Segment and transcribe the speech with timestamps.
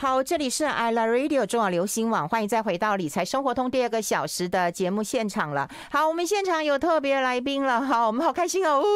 [0.00, 5.68] 好，这里是 I Love Radio 中广流行网，欢迎再回到理财生活通第二个小时的节目现场了。
[5.90, 8.80] 好，我们现场有特别来宾了，好，我们好开心哦。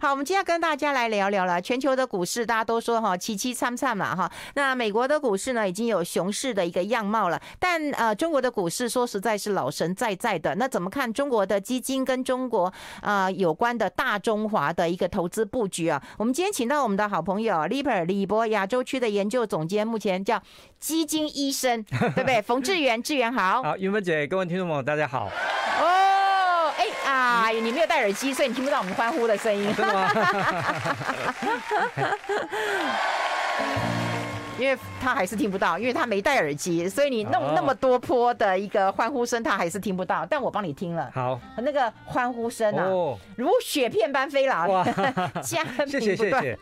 [0.00, 1.60] 好，我们今天要跟大家来聊聊了。
[1.60, 4.32] 全球的股市大家都说哈，凄凄惨惨嘛哈。
[4.54, 10.54] 那美国的股市呢，已经有熊市的一个样貌了，但呃，中国的股市说实在是老神在在的。
[10.54, 12.72] 那怎么看中国的基金跟中国
[13.02, 16.02] 呃有关的大中华的一个投资布局啊？
[16.16, 20.40] 我们今天请到我们的好朋友 Lipper 李博亚洲区的研究总监，目前叫
[20.78, 22.40] 基金医生，对不对？
[22.46, 23.60] 冯志源，志源好。
[23.60, 25.28] 好，云芬姐，各位听众朋友，大家好。
[25.80, 29.74] 哦，哎啊，你没有戴耳机，所以你听不到我们欢呼的声音。
[29.74, 30.08] 真的吗？
[34.56, 40.24] 因为他还是听不到，因为他没戴耳机，所以你弄那么多波的一个欢呼声，他还是听不到。
[40.30, 44.84] 但我帮你听了，好，那个欢呼声啊，哦、如雪片般飞来， 哇，
[45.42, 46.56] 加谢谢谢谢。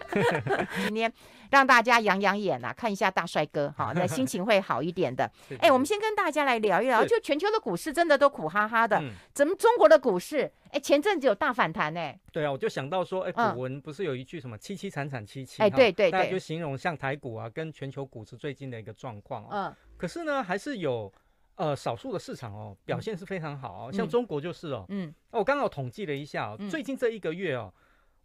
[0.87, 1.13] 今天。
[1.53, 5.31] 让大家养养眼啊，看一下大帅哥， 好，那心情会好一点的。
[5.61, 8.99] 哎、欸，我们先跟大家来聊一聊，就全球的股市真的都苦哈哈的，
[9.35, 10.51] 怎么中国的股市？
[10.69, 12.19] 哎、欸，前阵子有大反弹呢、欸。
[12.33, 15.61] 对啊，我就想到说，哎、欸，古文不是有一句什么“凄凄惨惨戚戚”？
[15.63, 19.47] 哎，对对对，就形容像台股啊，跟全球股市最近的一个状况。
[19.51, 21.13] 嗯，可是呢，还是有
[21.57, 27.71] 呃少数的市场哦，表现是非常好，像中国就是哦，嗯，我刚好统计了一下哦，最近这一个月哦。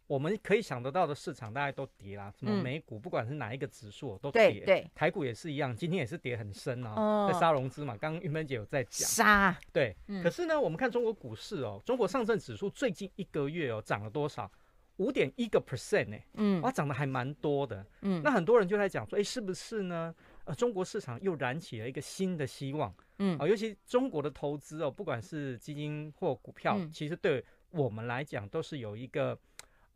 [0.08, 2.32] 我们可以想得到的市场，大概都跌啦。
[2.34, 4.64] 什么美股，不管是哪一个指数都跌。
[4.64, 7.94] 对，台股也是一样，今天也是跌很深啊，在杀融资嘛。
[7.98, 9.06] 刚刚玉芬姐有在讲。
[9.06, 9.54] 杀。
[9.70, 9.94] 对。
[10.22, 14.50] 可是呢，我们看中国股市哦，中国上证指数最近一个月哦涨了多少？
[14.96, 16.16] 五点一个 percent 呢。
[16.34, 16.62] 嗯。
[16.62, 17.84] 哇，涨得还蛮多的。
[18.00, 18.22] 嗯。
[18.24, 20.14] 那很多人就在讲说，哎，是不是呢？
[20.44, 22.94] 呃，中国市场又燃起了一个新的希望。
[23.18, 23.36] 嗯。
[23.38, 29.38] 啊，尤其中国的投资哦，不管是基金或股票，其实对我们来讲都是有一个。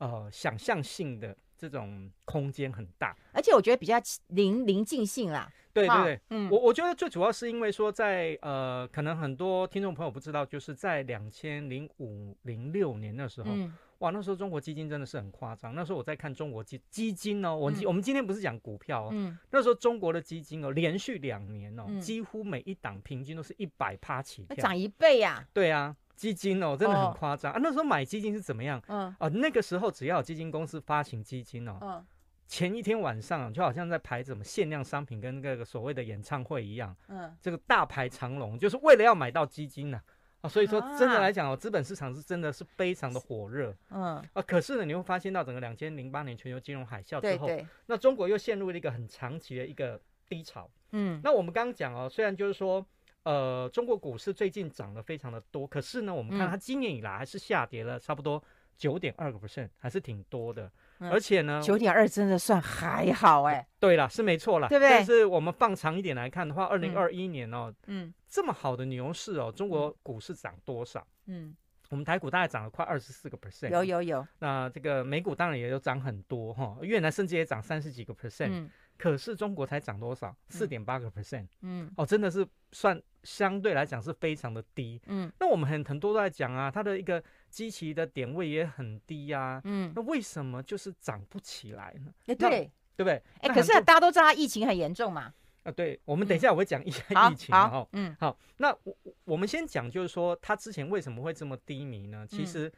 [0.03, 3.95] 呃，想象性的这种空间很大，而且我觉得比较
[4.27, 5.49] 临临近性啦。
[5.73, 15.73] 对对对，嗯，我我觉得最主要是因为说在呃，可能很多听众朋友不知道，就是在两千零五零六年的时候，嗯、哇，那时候中国基金真的是很夸张。
[15.73, 25.49] 那时候我在看中国基基金哦，我、嗯、我们今天不是讲股票哦，嗯、那时候中国的基金哦，连续两年哦，嗯、几乎每一档平均都是一百趴起跳，涨一倍呀、啊。
[25.55, 25.97] 对啊。
[26.15, 27.59] 基金哦，真的很夸张、oh.
[27.59, 27.61] 啊！
[27.63, 28.81] 那时候买基金是怎么样？
[28.87, 32.03] 嗯，啊，那个时候只要有基金公司发行基金哦，oh.
[32.47, 37.31] 前一天晚上就好像在排什么限量商品，跟那个所谓的演唱会一样，嗯，oh.
[37.41, 40.43] 这个大排长龙，就是为了要买到基金呢、啊。
[40.43, 44.25] 啊，所以说真的来讲哦，资本市场是真的是非常的火热，嗯，oh.
[44.35, 52.87] 啊，可是呢，你会发现到整个两千零八年全球金融海啸之后，对对，那中国又陷入了一个很长期的一个低潮，嗯，那我们刚刚讲哦，虽然就是说。
[53.25, 58.43] 呃，中国股市最近涨得非常的多，可是呢，我们看它今年以来还是下跌了差不多
[58.77, 60.71] 九点二个 percent，还是挺多的。
[60.99, 63.67] 嗯、而且呢，九点二真的算还好哎、欸。
[63.79, 64.91] 对了，是没错了，对不对？
[64.91, 71.07] 但是我们放长一点来看的话，二零二一年哦，嗯，这么好的牛市哦，中国股市涨多少？
[71.27, 71.57] 嗯，
[71.91, 73.71] 我们台股大概涨了快二十四个 percent。
[73.71, 74.27] 有有有。
[74.41, 78.51] 那这个美股当然也有涨很多哈，越南甚至也涨三十几个 percent。
[78.51, 78.71] 嗯
[79.03, 80.33] 可是中国才涨多少？
[80.49, 81.49] 四点八个 percent。
[81.63, 85.03] 嗯，哦，真的是算相对来讲是非常的低。
[85.07, 87.21] 嗯，那我们很很多都在讲啊，它的一个
[87.51, 89.61] 基期的点位也很低呀、啊。
[89.65, 92.15] 嗯，那为什么就是涨不起来呢？
[92.27, 93.21] 哎，对，对不对？
[93.41, 95.35] 哎，可是大家都知道它疫情很严重嘛。
[95.65, 97.53] 啊，对，我们等一下我会讲一下疫情。
[97.53, 102.25] 哈，嗯，好，那我我们先讲，就是说它之前为什么会这么低迷呢？
[102.31, 102.73] 其实，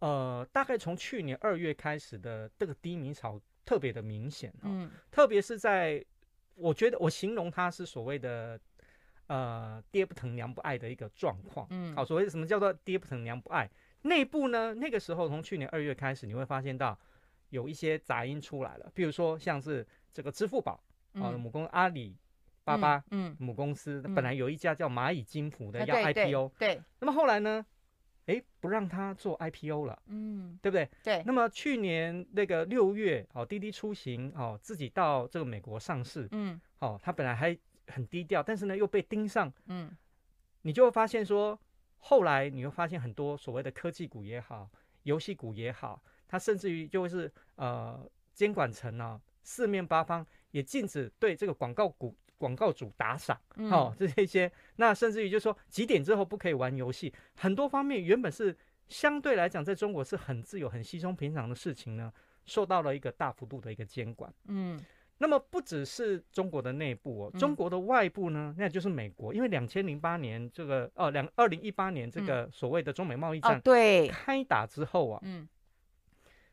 [0.00, 3.40] 呃，大概从去年二月开始的这个低迷潮。
[3.70, 6.04] 特别的明显，嗯，特别是在，
[6.56, 8.58] 我觉得我形容它是所谓的，
[9.28, 13.70] 呃，爹不疼娘不爱的一个状况，嗯，好，所谓什么叫做爹不疼娘不爱？
[14.02, 16.98] 内部呢，那个时候从去年二月开始，你会发现到
[17.50, 20.82] 有一些杂音出来了，比如说像是这个支付宝
[21.14, 22.16] 啊，母公司阿里
[22.64, 27.64] 巴巴，嗯，母公司本来有一家叫蚂蚁金服的要 IPO，对，那么后来呢？
[28.30, 30.88] 哎，不让他做 IPO 了，嗯，对不对？
[31.02, 31.22] 对。
[31.26, 37.56] 那么去年那个六月，哦，滴滴出行，哦，自己到这个美国上市，嗯，哦，他本来还
[37.88, 39.90] 很低调，但是呢又被盯上，嗯，
[40.62, 41.58] 你就会发现说，
[41.98, 44.70] 后来你会发现很多所谓的科技股也好，
[45.02, 52.14] 游戏股也好，它甚至于就是呃监管层啊，四面八方也禁止对这个广告股。
[52.40, 53.38] 广告主打赏，
[53.70, 58.56] 哦，这些一些，那甚至于就是说几点之后不可以玩游戏，很多方面原本是
[58.88, 62.10] 相对来讲在中国是很自由、很稀松平常的事情呢，
[62.46, 64.32] 受到了一个大幅度的一个监管。
[64.46, 64.80] 嗯，
[65.18, 74.08] 那么不只是中国的内部哦，中国的外部呢，那就是美国，因为两千零八年这个哦两二零一八年这个所谓的中美贸易战对。
[74.08, 75.46] 开打之后啊，嗯，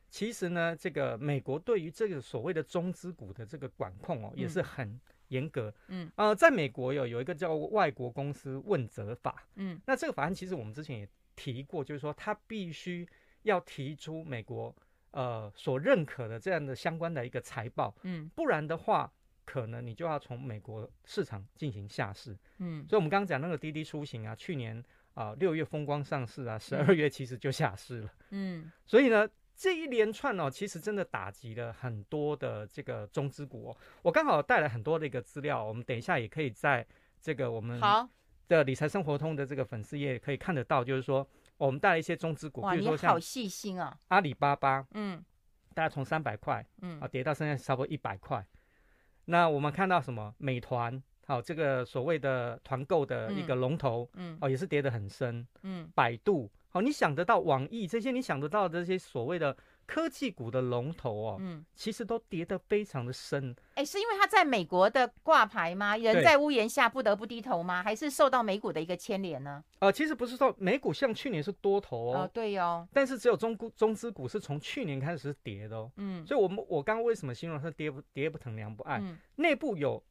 [0.09, 5.73] 其实呢，这个美国对于这个所谓的中资股的这个管控哦，也是很严格。
[5.87, 9.45] 嗯，呃，在美国有有一个叫外国公司问责法。
[9.55, 13.07] 嗯，那这个法案其实我们之前也提过，就是说它必须
[13.43, 14.73] 要提出美国
[15.11, 17.93] 呃所认可的这样的相关的一个财报。
[18.03, 19.11] 嗯，不然的话，
[19.43, 22.35] 可能你就要从美国市场进行下市。
[22.59, 24.81] 嗯，所以我们刚刚讲那个滴滴出行啊，去年
[25.15, 28.13] 啊六月风光上市啊，十二月其实就下市了。
[28.29, 29.27] 嗯，所以呢。
[29.57, 33.77] 这一连串哦，其实真的打击了很多的这个中资股哦。
[34.03, 36.85] 我刚好带来很多的一个资料，我们等一下也可以在
[37.19, 37.81] 这个我们
[38.47, 41.27] 的理财生活通的这个粉丝页可以看得到，就是说
[41.57, 45.25] 我们带来一些中资股，比如说像好细心啊，阿里巴巴，嗯，
[45.73, 48.45] 大概从三百块，嗯啊跌到现在差不多一百块。
[49.25, 50.35] 那我们看到什么？
[50.37, 56.47] 美团，好，这个所谓的团购的一个龙头，嗯哦，也是跌得很深，嗯，百度。
[56.77, 63.55] 哦，你想得到网易这些，你想得到的这些所谓的科技股的龙头哦，嗯，其实都跌得非常的深。
[63.75, 65.97] 哎，是因为它在美国的挂牌吗？
[65.97, 67.81] 人在屋檐下不得不低头吗？
[67.81, 69.63] 还是受到美股的一个牵连呢？
[69.79, 78.99] 呃，其实不是说美股像去年是多头哦，哦对哦，但是只有中股中资股是从去年开始是跌的哦，嗯，所以我们我刚刚为什么形容它跌不跌不疼娘不爱？
[78.99, 80.03] 嗯，内部有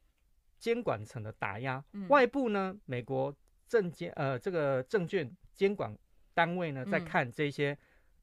[0.57, 3.33] 监管层的打压，嗯，外部呢，美国
[3.67, 5.95] 证监呃这个证券监管。
[6.37, 7.75] 单位呢，在看这些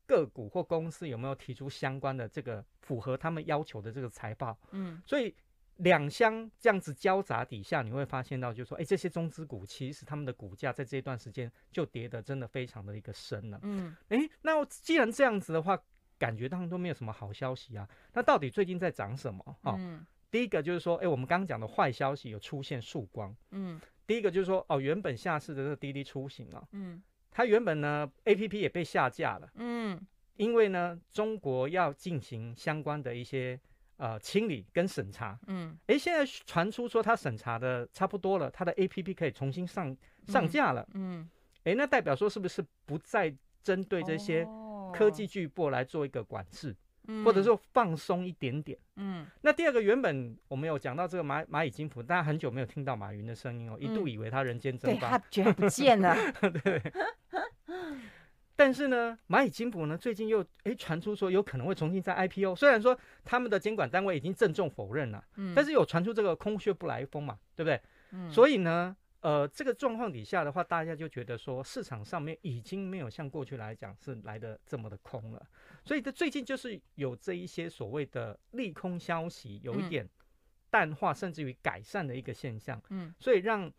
[0.07, 5.35] 个股或公司有没有提出相关的这个符合他们要求的这个财报，嗯，所以
[5.79, 15.77] 两相这样子交杂底下，你会发现到，就是说，哎，这些中资股其实他们的股价在这段时间就跌的真的非常的一个深了，嗯，哎，那既然这样子的话，
[16.17, 19.45] 感觉当中都没有什么好消息啊，那到底最近在涨什么？
[19.63, 27.03] 哦，嗯，第一个就是说，哎，我们刚刚讲的坏消息有出现曙光，嗯，第一个就是说，哦，原本下市的这个滴滴出行啊，嗯。
[27.35, 30.01] 它原本呢，APP 也被下架了，嗯，
[30.37, 33.59] 因为呢，中国要进行相关的一些
[33.97, 39.95] 呃清理跟审查，嗯，诶，现在传出说它审查的差不多了，它的 APP 可以重新上
[40.29, 41.29] 上架了，嗯，
[41.65, 43.35] 诶，那代表说是不是不再
[43.65, 44.47] 针对这些
[44.93, 46.75] 科技巨擘来做一个管制？
[47.23, 56.17] 或者说放松一点点，嗯，那第二个原本我们有讲到这个蚂蚂蚁金服，大家很久没有听到马云的声音哦，一度以为他人间蒸发，他居然不见了，
[56.65, 56.81] 对。
[58.57, 67.81] 但是呢，蚂蚁金服呢最近又诶传出说有可能会重新再 IPO，虽然说他们的监管单位已经郑重否认了，嗯，但是有传出这个空穴不来风嘛，对不对？
[68.13, 68.97] 嗯，所以呢。
[69.25, 75.43] 呃，这个状况底下的话，大家就觉得说市场上面已经没有像过去来讲是来的这么的空了，
[75.83, 80.07] 所以这最近就是有这一些所谓的利空消息，有一点
[80.69, 83.73] 淡化甚至于改善的一个现象，嗯，所以让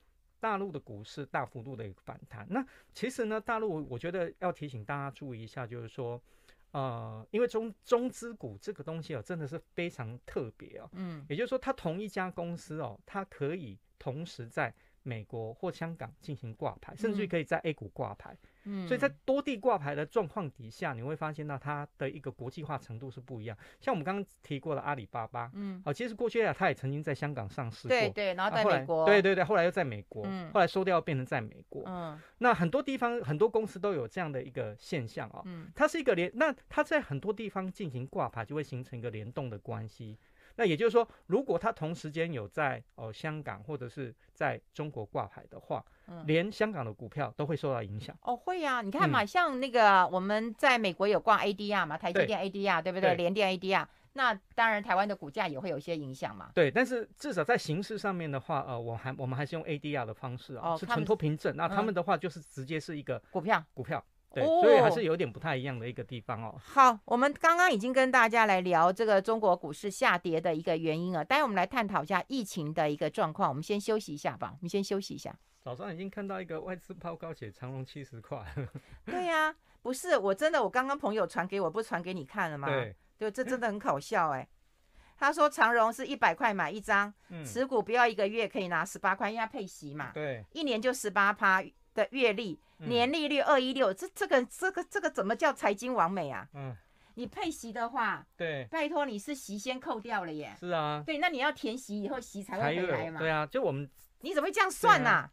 [0.45, 2.45] 大陆的股市大幅度的一个反弹。
[2.51, 2.63] 那
[2.93, 6.21] 其实呢，大陆我觉得要提醒大家注意一下，就是说，
[6.69, 14.71] 呃，因为中中资股这个东西哦，真的是非常特别哦，嗯，也就是说，它同一家公司哦，它可以同时在
[15.05, 18.35] 美国或香港进行挂牌，甚至于可以在 A 股挂牌。
[18.67, 23.55] 嗯，所以在多地挂牌的状况底下，你会发现到它的一个国际化程度是不一样。
[23.79, 40.17] 像我们刚刚提过的阿里巴巴，嗯，好，其实过去啊，它也曾经在香港上市过，对对，然后在美国，啊、对对对，后来又在美国，嗯，后来收掉变成在美国，嗯，那很多地方很多公司都有这样的一个现象啊，嗯，它是一个联，那它在很多地方进行挂牌，就会形成一个联动的关系。
[40.55, 48.15] 那也就是说，如果他同时间有在哦香港或者是在中国挂牌的话，嗯，连香港的股票都会受到影响。
[48.21, 53.15] 哦，会呀，啊，你看嘛，嗯，像那个我们在美国有挂 ADR 嘛，台积电 ADR 对，对不对？
[53.15, 56.51] 联电 ADR，那当然台湾的股价也会有一些影响嘛。
[56.53, 61.55] 对，但是至少在形式上面的话，呃，我还我们还是用 ADR 的方式啊，哦，是存托凭证。
[61.57, 64.03] 那他们的话就是直接是一个股票股票。
[64.35, 66.55] 对，所以还是有点不太一样的一个地方哦。
[66.61, 71.23] 好，我们刚刚已经跟大家来聊这个中国股市下跌的一个原因了。
[71.23, 73.47] 待会我们来探讨一下疫情的一个状况。
[73.49, 75.33] 我们先休息一下吧，我们先休息一下。
[75.63, 78.45] 早上已经看到一个外资抛高写长荣七十块。
[79.05, 82.67] 对呀、啊，不是我真的，我刚刚朋友传给我，不是传给你看了吗？
[82.67, 84.47] 对，对，这真的很搞笑哎。
[85.17, 90.11] 他说长荣是一百块买一张，嗯、持股不要一个月可以拿十八块，因为它配息嘛。
[90.13, 91.63] 对，一年就十八趴
[91.93, 92.59] 的月利。
[92.77, 96.47] 年利率二一六，这这个这个这个怎么叫财经完美啊？
[96.53, 96.75] 嗯，
[97.15, 100.55] 你配息的话，对，拜托你是息先扣掉了耶。
[100.59, 103.19] 是啊，对，那你要填息以后息才会回来嘛。
[103.19, 103.89] 对啊，就我们
[104.21, 105.31] 你怎么会这样算呐、啊啊？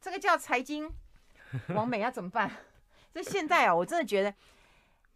[0.00, 0.90] 这个叫财经
[1.68, 2.50] 完美要怎么办？
[3.14, 4.34] 这现在啊，我真的觉得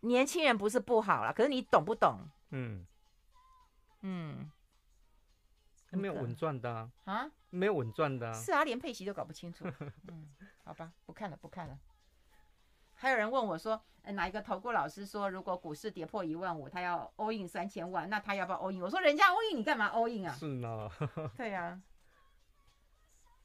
[0.01, 2.21] 年轻人不是不好了，可是你懂不懂？
[2.51, 2.87] 嗯
[4.03, 4.51] 嗯，
[5.91, 9.65] 没有稳赚的啊，啊，没有稳赚的啊，是啊，连配息都搞不清楚。
[10.09, 10.35] 嗯。
[10.65, 11.79] 好吧，不看了，不看了。
[12.95, 18.81] 还有人问我说，哪一个投顾老师说，如果股市跌破一万五，他要 all in 三千万，那他要不要 all in？
[18.81, 20.33] 我说人家 all in，你干嘛 all in 啊？
[20.35, 20.91] 是呢。
[21.37, 21.83] 对呀、 啊。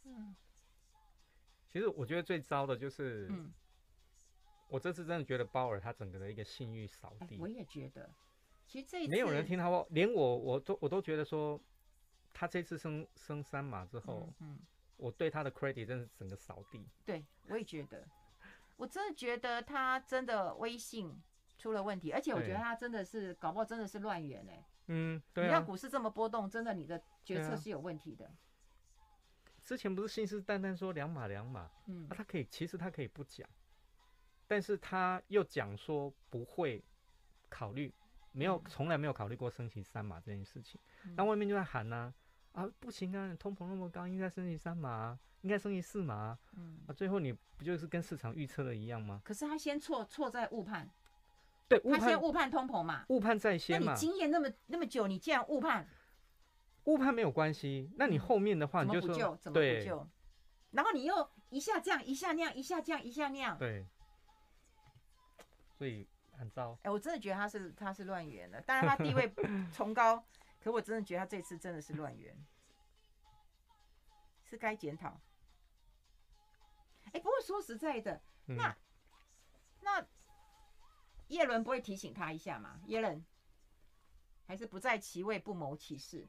[0.06, 0.36] 嗯。
[1.70, 3.54] 其实我觉得最糟的就是，嗯，
[4.68, 7.38] 我这次真的觉得鲍尔他整个的一个信誉扫地。
[7.40, 8.10] 我也觉得，
[8.68, 11.62] 其实这一次没有人听他话，连我我都我都觉得说，
[12.34, 14.60] 他这次升升三码之后，嗯，
[14.98, 16.86] 我对他的 credit 真是整个扫地。
[17.06, 18.08] 对，我也觉得。
[18.78, 21.22] 我真的觉得他真的威信
[21.58, 24.66] 出了问题，而且我觉得他真的是搞不好真的是乱源哎。
[24.88, 25.48] 嗯，对、啊。
[25.48, 28.26] 你看股市这么波动，真的你的决策是有问题的。
[28.26, 28.34] 啊、
[29.62, 33.48] 之前不是信誓旦旦说两码两码，嗯，啊、他可以其实他可以不讲，
[34.48, 36.84] 但是他又讲说不会
[37.50, 37.94] 考虑，
[38.32, 40.82] 没有从、嗯、来没有考虑过升息三码这件事情。
[41.16, 42.14] 那、嗯、外面就在喊呐，啊
[42.80, 45.18] 不行啊，通膨那么高，应该升级三码。
[45.42, 49.20] 应该升级四码，嗯，啊，最后你不就是跟市场预测的一样吗？
[49.26, 50.88] 可是他先错错在误判，
[51.68, 53.88] 对，他先误判通膨嘛，误判在先嘛。
[53.88, 55.88] 那你经验那么那么久，你既然误判，
[56.84, 59.36] 误判没有关系，那你后面的话你就说，怎么补救？
[59.38, 60.08] 怎么补救？
[60.70, 63.84] 然后你又一下这样，一下那样，一下这样，一下那样，对，
[65.76, 66.74] 所以很糟。
[66.74, 69.34] 哎、欸，我真的觉得他是他是乱源的，当然他地位
[69.74, 70.24] 崇高，
[70.62, 72.36] 可我真的觉得他这次真的是乱源，
[74.44, 75.20] 是该检讨。
[77.06, 78.76] 哎、欸，不过说实在的，那、嗯、
[79.82, 80.08] 那
[81.28, 82.80] 叶伦不会提醒他一下吗？
[82.86, 83.26] 叶伦
[84.46, 86.28] 还是不在其位不谋其事？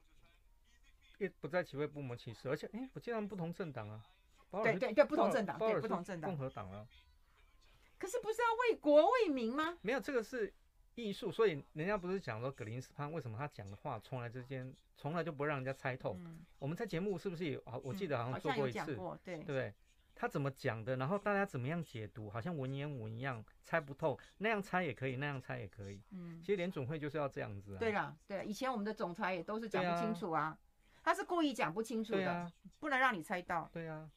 [1.18, 4.04] 也不在其位不谋其事，而且哎、欸，我记得他们不同政党啊。
[4.50, 6.86] 对对对，不同政党，对不同政党，共和党啊。
[7.98, 9.78] 可是不是要为国为民吗？
[9.80, 10.52] 没有，这个是
[10.94, 16.14] 艺术，所以人家不是讲说格林斯潘为什么他讲的话从来之间从来就不让人家猜透？
[16.20, 17.78] 嗯、我们在节目是不是有啊？
[17.82, 18.94] 我记得好像做过一次，
[19.24, 19.72] 对对不对？
[20.14, 20.96] 他怎么讲的？
[20.96, 22.28] 然后大家怎么样解读？
[22.30, 24.16] 好像文言文一样猜不透。
[24.38, 26.00] 那样猜也可以，那样猜也可以。
[26.10, 27.78] 嗯，其实联总会就是要这样子啊。
[27.78, 30.42] 对啦，对，以前我们的总裁也都是讲不清楚啊。
[30.42, 30.58] 啊
[31.02, 33.68] 他是故意讲不清楚的，啊、不能让你猜到。
[33.72, 34.08] 对啊。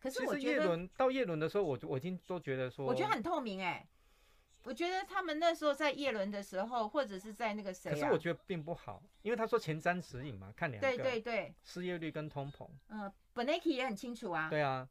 [0.00, 3.88] 可是我觉得叶伦到叶伦的时候，我我已经都觉得说，我觉得很透明哎、欸。
[4.64, 14.86] 我觉得他们那时候在叶伦的时候，或者是在那个谁、啊，可是我觉得并不好，因为他说前瞻指引嘛，看两个，对对对，失业率跟通膨，嗯，Bernanke 也很清楚啊，对啊，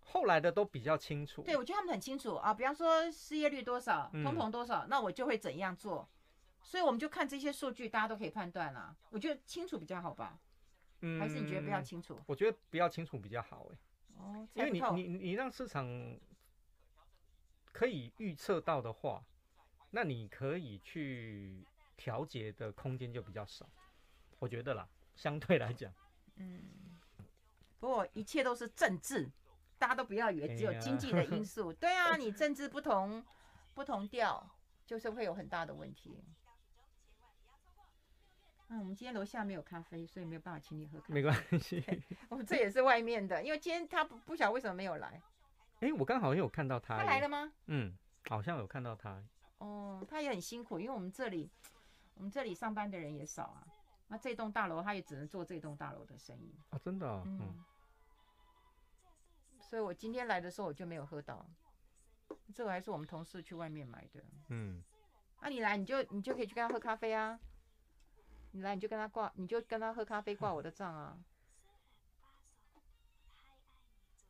[0.00, 6.06] 后来的都比较清楚，对，我觉得他们很清楚啊，比方说失业率多少，通膨多少，嗯、那我就会怎样做，
[6.62, 8.94] 所以我们就看这些数据，大家都可以判断啦。
[9.08, 10.38] 我觉得清楚比较好吧，
[11.00, 12.20] 嗯，还是你觉得比较清楚？
[12.26, 15.88] 我觉得比较清楚比较好哎、欸，哦，因为你你你让市场。
[17.76, 19.22] 可以预测到的话，
[19.90, 21.62] 那你可以去
[21.94, 23.68] 调节的空间就比较少，
[24.38, 25.92] 我觉得啦，相对来讲，
[26.36, 26.98] 嗯，
[27.78, 29.30] 不过一切都是政治，
[29.78, 33.22] 大家都不要以为只有经济的因素，对啊，你政治不同
[33.74, 34.48] 不同调，
[34.86, 36.24] 就是会有很大的问题。
[38.68, 41.14] 嗯，我们今天楼下没有咖啡，所以没有办法请你喝咖啡。
[41.14, 41.84] 没关系，
[42.30, 45.20] 我们这也是外面的，因为今天他不不晓得为什么没有来。
[45.80, 46.96] 哎、欸，我刚好像有看到他。
[46.96, 47.52] 他来了吗？
[47.66, 47.96] 嗯，
[48.28, 49.22] 好像有看到他。
[49.58, 51.50] 哦，他也很辛苦，因为我们这里，
[52.14, 53.66] 我们这里上班的人也少啊。
[54.08, 56.54] 那这栋大楼，他也只能做这栋大楼的生意。
[56.70, 57.22] 啊，真的、哦？
[57.26, 57.40] 嗯。
[57.42, 57.64] 嗯，
[59.60, 61.46] 所以我今天来的时候，我就没有喝到。
[62.54, 64.24] 这个还是我们同事去外面买的。
[64.48, 64.82] 嗯。
[65.40, 67.38] 那、啊、你来，你就你就可以去跟他喝咖啡啊。
[68.52, 71.18] 你来，你就跟他挂，你就跟他喝咖啡挂我的账啊。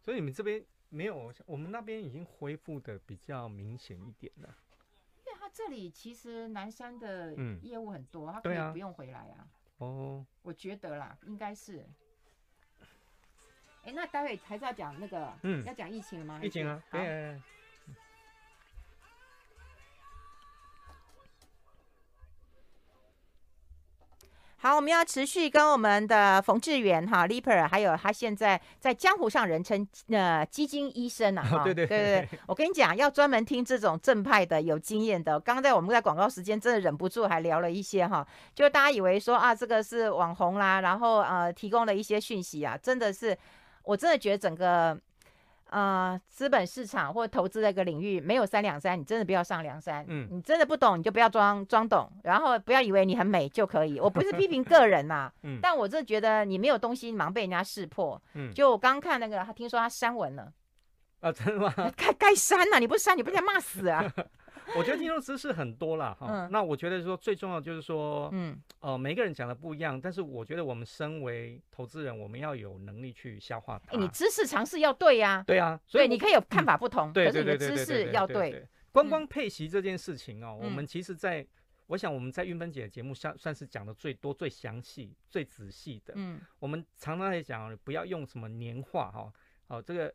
[0.01, 0.67] 所以你们这边。
[0.89, 4.57] 没有，我们那边已经恢复的比较明显一点了。
[5.27, 9.49] 因为他这里其实南山的业务很多，嗯、他可以不用回来啊。
[9.79, 11.85] 哦，我觉得啦，应该是。
[13.85, 16.41] 哎，那待会还是要讲那个，嗯，要讲疫情了吗？
[16.43, 17.41] 疫情啊，对。
[24.67, 35.39] 好，我们要持续跟我们的冯志远哈 Leaper 还有他现在在江湖上人称呃基金医生啊， 哈，对对对对，我跟你讲，要专门听这种正派的、有经验的。
[35.39, 43.39] 刚刚在我们在广告时间真的忍不住还聊了一些哈，就大家以为说啊，这个是网红啦，然后呃提供了一些讯息啊，真的是，
[43.85, 44.99] 我真的觉得整个。
[45.71, 50.05] 呃，资本市场或投资的一个领域，没有三两三，你真的不要上梁山。
[50.09, 53.99] 嗯，你真的不懂，你就不要装装懂，然后不要以为你很美就可以。
[53.99, 58.21] 我不是批评 个人呐、啊，嗯，但我真的觉得你没有东西，忙被人家识破。
[58.35, 60.53] 嗯，就我刚看那个，他听说他删文了。
[61.21, 61.73] 啊，真的吗？
[61.97, 64.05] 该该删呐，你不删，你不该骂死啊？
[64.75, 66.17] 我觉得听众知识很多啦。
[66.19, 66.51] 哈、嗯。
[66.51, 73.93] 那我觉得说最重要就是说，嗯，呃，每个人讲的不一样，但是我觉得我们身为投资人，我们要有能力去消化它。
[73.93, 75.45] 欸、你知识尝试要对呀、啊。
[75.47, 78.67] 对啊，所以你可以有看法不同，可是你的知识要对。
[78.91, 81.47] 光光配息这件事情哦，嗯、我们其实在，
[81.87, 86.15] 我想我们在韵芬姐的节目上算是讲的最多、最详细、最仔细的。
[86.17, 89.33] 嗯，我们常常在讲，不要用什么年化哈，
[89.69, 90.13] 哦，这个。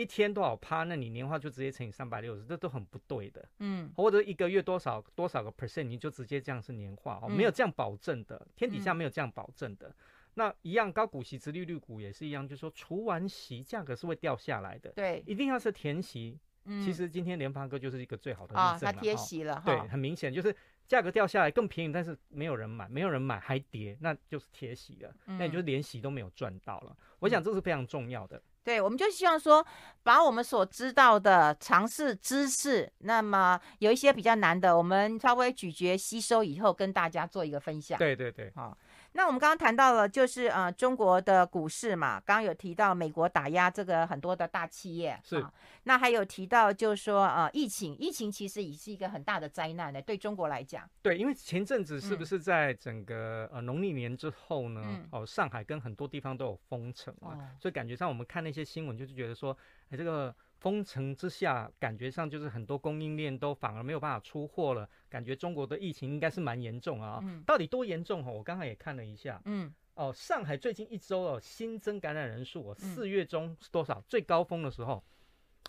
[0.00, 0.84] 一天多少趴？
[0.84, 3.46] 那你年化就直接乘以三百六十，这都很不对的。
[3.58, 9.94] 嗯，或者一个月多少多少个 percent，你就直接这样是年化哦，没有这样保证的，天底下没有这样保证的。
[10.34, 14.90] 那一样高股息、殖利率股也是一样，就是说除完息，价格是会掉下来的。
[14.92, 16.38] 对，一定要是填息。
[16.64, 18.92] 嗯，其实今天联发哥就是一个最好的例证了。
[18.92, 20.54] 它贴息了，对，很明显就是
[20.86, 26.96] 价格掉下来更便宜，但是没有人买，没有人买还跌，那就是贴息了，那你就连息都没有赚到了。
[27.18, 28.40] 我想这是非常重要的。
[28.62, 29.66] 对，我们就希望说，
[30.02, 37.98] 把我们所知道的尝试知识，那么有一些比较难的，我们稍微咀嚼吸收以后，跟大家做一个分享。
[37.98, 38.76] 对对对，好。
[39.12, 45.36] 那我们刚刚谈到了，就是呃中国的股市嘛，刚刚有提到美国打压这个很多的大企业，是。
[45.36, 45.52] 啊、
[45.84, 50.88] 那还有提到就是说呃疫情，疫情其实也是一个很大的灾难的，对中国来讲。
[51.02, 54.80] 对，因为前阵子是不是在整个、嗯、呃农历年之后呢？
[54.84, 59.56] 嗯、哦，上海跟很多地方都有封城啊，哦、所以感觉上我们看那些新闻，就是觉得说，
[59.90, 60.34] 哎这个。
[60.60, 64.88] 封城之下，感觉上就是很多供应链都反而没有办法出货了。
[65.08, 68.22] 感觉中国的疫情应该是蛮严重啊，嗯、到底多严重？
[68.22, 73.98] 哈，我刚刚也看了一下，嗯，哦，上海最近一周哦，新增感染人数哦，四月中是多少？
[74.00, 75.02] 嗯、最高峰的时候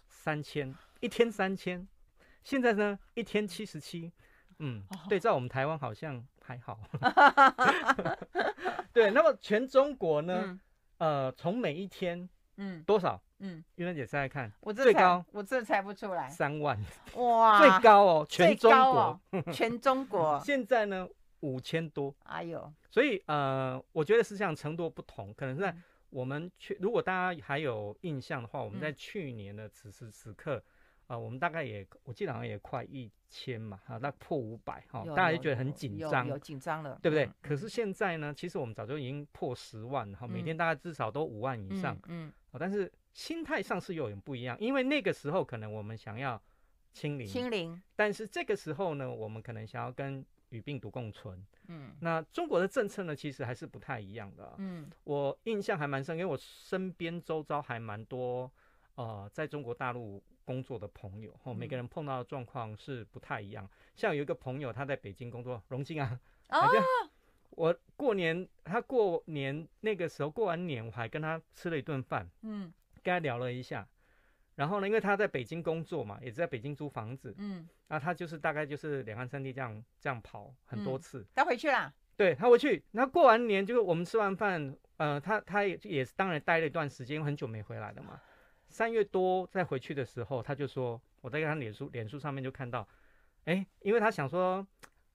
[0.07, 1.87] 三千，一天三千，
[2.43, 4.11] 现在呢一天七十七，
[4.59, 6.77] 嗯，哦、对照我们台湾好像还好。
[8.91, 10.43] 对，那么全中国呢？
[10.45, 10.59] 嗯、
[10.97, 12.29] 呃，从每一天。
[12.57, 13.19] 嗯，多少？
[13.41, 16.79] 嗯，玉兰姐猜猜看，我这最高，我这猜不出来，三万，
[17.15, 18.99] 哇，最高哦，全中国，
[19.31, 21.07] 哦、全中国，现在呢
[21.41, 25.75] 五千多，哎呦，所以呃，我觉得是这样，程度不同，可能是在
[26.09, 30.63] 我们去，如果大家还有印象的话，我们在去年的此时此刻。
[31.07, 37.25] 啊，我们大概也，我记得好像也快一千嘛，哈，那破五百哈，大家就觉得很紧张，有紧张了，对不对？
[37.25, 46.41] 嗯、可是现在呢，其实我们早就已经破十万，哈，每天大概至少都五万以上，嗯，嗯，但是心态上是有点不一样，因为那个时候可能我们想要
[46.93, 58.51] 清零，清零，但是这个时候呢，我们可能想要跟与病毒共存，嗯，那中国的政策呢，其实还是不太一样的，嗯，我印象还蛮深，因为我身边周遭还蛮多，
[58.95, 60.21] 呃，在中国大陆。
[60.43, 63.69] 工作的朋友，哦，每个人碰到的状况是不太一样。
[63.95, 66.19] 像有一个朋友，他在北京工作，荣金啊，
[66.49, 66.67] 哦，
[67.51, 73.87] 我过年，他过年那个时候过完年，我还跟他吃了一顿饭，嗯，跟他聊了一下。
[74.55, 81.25] 然后呢，因为他在北京工作嘛，也是在北京租房子，嗯，那他就是大概就是两岸三地这样这样跑很多次。
[81.33, 81.91] 他回去啦？
[82.17, 82.83] 对，他回去。
[82.91, 88.19] 那过完年就是我们吃完饭，呃，他他也也是当然待了一段时间，因为很久没回来了嘛。
[88.67, 92.87] 三月多再回去的时候，他就说，我在他脸书脸书上面就看到，
[93.45, 94.65] 哎、欸，因为他想说，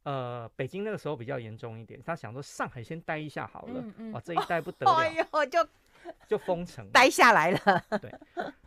[0.03, 5.67] 呃，北京那个时候比较严重一点，他想说上海先待一下好了，嗯嗯、哇，这一待不得了， 哎呦，就
[6.27, 7.59] 就封城，待下来了，
[8.01, 8.13] 对，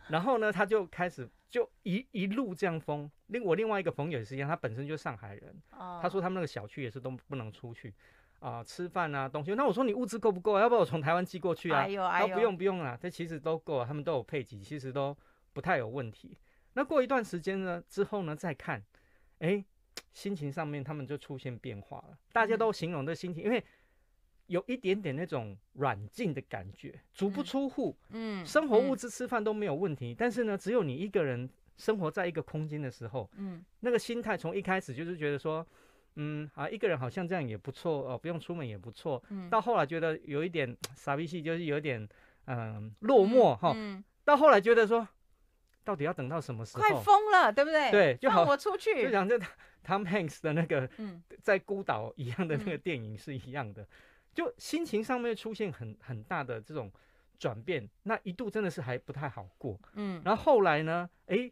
[0.08, 3.10] 然后呢，他就开始就一一路这样封。
[3.26, 7.94] 另我另外一个朋友也是一样，他本身就是上海人，哦、他说他们那个小区也是都不能出去。
[8.40, 9.54] 啊、呃，吃饭啊，东西。
[9.54, 10.62] 那我说你物资够不够啊？
[10.62, 11.80] 要不要我从台湾寄过去啊？
[11.80, 15.14] 哎呦，哎呦，不用不用啦，这其实都够，他们都有配给，其实都
[15.52, 16.38] 不太有问题。
[16.72, 18.82] 那过一段时间呢之后呢，再看，
[19.40, 19.62] 哎，
[20.14, 22.16] 心情上面他们就出现变化了。
[22.32, 23.62] 大家都形容的心情，嗯、因为
[24.50, 30.12] 有一点点那种软禁的感觉，足不出户，嗯，生活物资吃饭都没有问题。
[30.12, 35.66] 嗯、但是呢，只有你一个人生活在一个空间的时候，嗯，那个心态从一开始就是觉得说。
[36.16, 39.22] 嗯啊，一个人好像这样也不错哦，不用出门也不错。
[39.30, 42.06] 嗯，到后来觉得有一点傻逼气，就是有一点
[42.46, 43.72] 嗯、呃、落寞哈。
[43.76, 45.06] 嗯，哦、到后来觉得说，
[45.84, 46.82] 到底要等到什么时候？
[46.82, 47.90] 快疯了，对不对？
[47.92, 48.44] 对，就好。
[48.44, 49.04] 我出去。
[49.04, 49.38] 就讲这
[49.86, 50.90] Tom Hanks 的那个
[51.42, 53.86] 在孤岛一样的那个电影是一样的，嗯、
[54.34, 56.90] 就心情上面出现很很大的这种
[57.38, 59.78] 转变，那一度真的是还不太好过。
[59.94, 61.50] 嗯，然后后来呢，哎，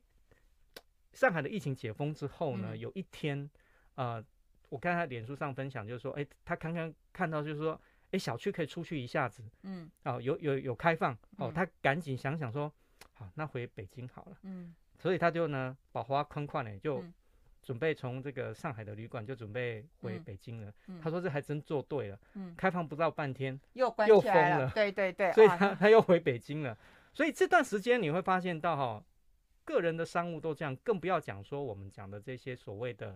[1.12, 3.51] 上海的疫情解封之后呢，嗯、有一天
[3.95, 4.25] 呃。
[4.71, 7.73] 我看他脸书上分享，就是说，哎、欸，他刚刚看到，就是说，
[8.09, 12.71] 哎、欸，小区可以出去一下子，嗯，哦，有有有开放，哦，他赶紧想想说，
[13.14, 17.03] 好，那回北京好了，嗯，所以他就呢，把花框框呢，就
[17.68, 20.72] 准备从这个上海的旅馆就准备回北京了。
[20.87, 26.74] 嗯、他说这还真做对了，嗯，开放不到半天又关又封了，对对对，所以他他又回北京了。
[27.12, 29.04] 所以这段时间你会发现到哈，
[29.66, 33.14] 个人的商务都这样，更不要讲说我们讲的这些所谓的，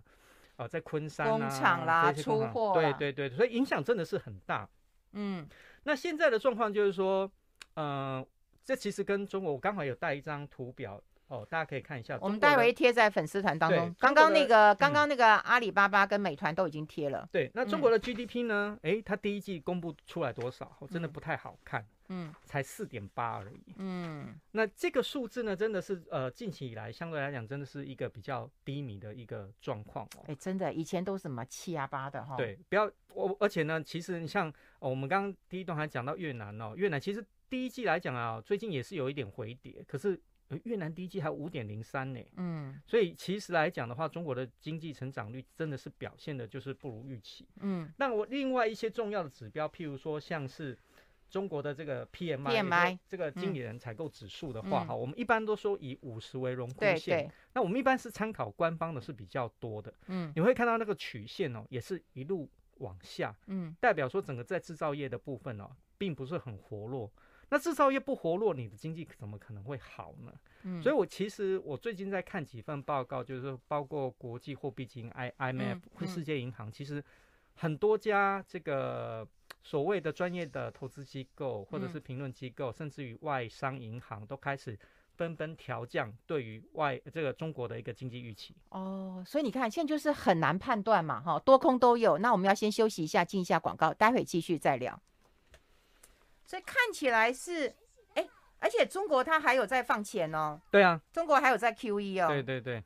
[0.56, 4.68] 呃，在昆山啊，工厂啦，出货，对对对，所以影响真的是很大。
[5.12, 5.48] 嗯，
[5.84, 7.32] 那现在的状况就是说，
[7.72, 8.22] 呃，
[8.62, 11.02] 这其实跟中国，我刚好有带一张图表。
[11.32, 13.94] 哦，大家可以看一下，我们待会贴在粉丝团当中。
[13.98, 17.26] 刚刚那个，刚刚那个阿里巴巴跟美团都已经贴了。
[17.32, 18.78] 对，那中国的 GDP 呢？
[18.82, 20.70] 哎、嗯，它第一季公布出来多少？
[20.90, 21.86] 真的不太好看。
[22.08, 23.74] 嗯，才四点八而已。
[23.76, 30.24] 嗯，那这个数字呢，真的是呃，近期以来相对来讲，真的是一个比较低迷的一个状况哦。
[30.26, 32.36] 哎，真的，以前都是什么七啊八的哈。
[32.36, 40.20] 对，不要我，而且呢，其实你像、哦、我们刚刚第一段还讲到越南哦，越南其实第一季来讲啊，最近也是有一点回跌，可是。
[40.64, 47.92] 越南第一季还五点零三呢，嗯，所以其实来讲的话，中国的经济成长率真的是表现的就是不如预期，嗯。
[47.98, 50.76] 那我另外一些重要的指标，譬如说像是
[51.30, 57.30] 中国的这个 PMI，PMI 这个经理人采购指数的话，哈、嗯，我们一般都说以五十为荣枯线。
[57.54, 60.32] 那我们一般是参考官方的是比较多的，嗯。
[60.34, 67.10] 你会看到那个曲线哦，也是一路往下，嗯，代表说整个在制造业的部分哦，并不是很活络。
[67.52, 70.32] 那制造业不活络，你的经济怎么可能会好呢？
[70.62, 77.04] 嗯，所以我其实我最近在看几份报告，就是包括国际货币基金 I IMF 或世界银行，其实
[77.54, 79.28] 很多家这个
[79.62, 84.78] 所谓的专业的投资机构或者是评论机构，甚至于外商银行都开始
[85.16, 88.56] 纷纷调降对于外这个中国的一个经济预期。
[88.70, 92.16] 哦，所以你看现在就是很难判断嘛，哈，多空都有。
[92.16, 94.98] 那我们要先休息一下，进一下广告，待会继续再聊。
[96.52, 97.66] 所以看起来是，
[98.12, 100.60] 哎、欸，而且中国它还有在放钱哦。
[100.70, 102.28] 对啊，中国还有在 QE 哦。
[102.28, 102.84] 对对对。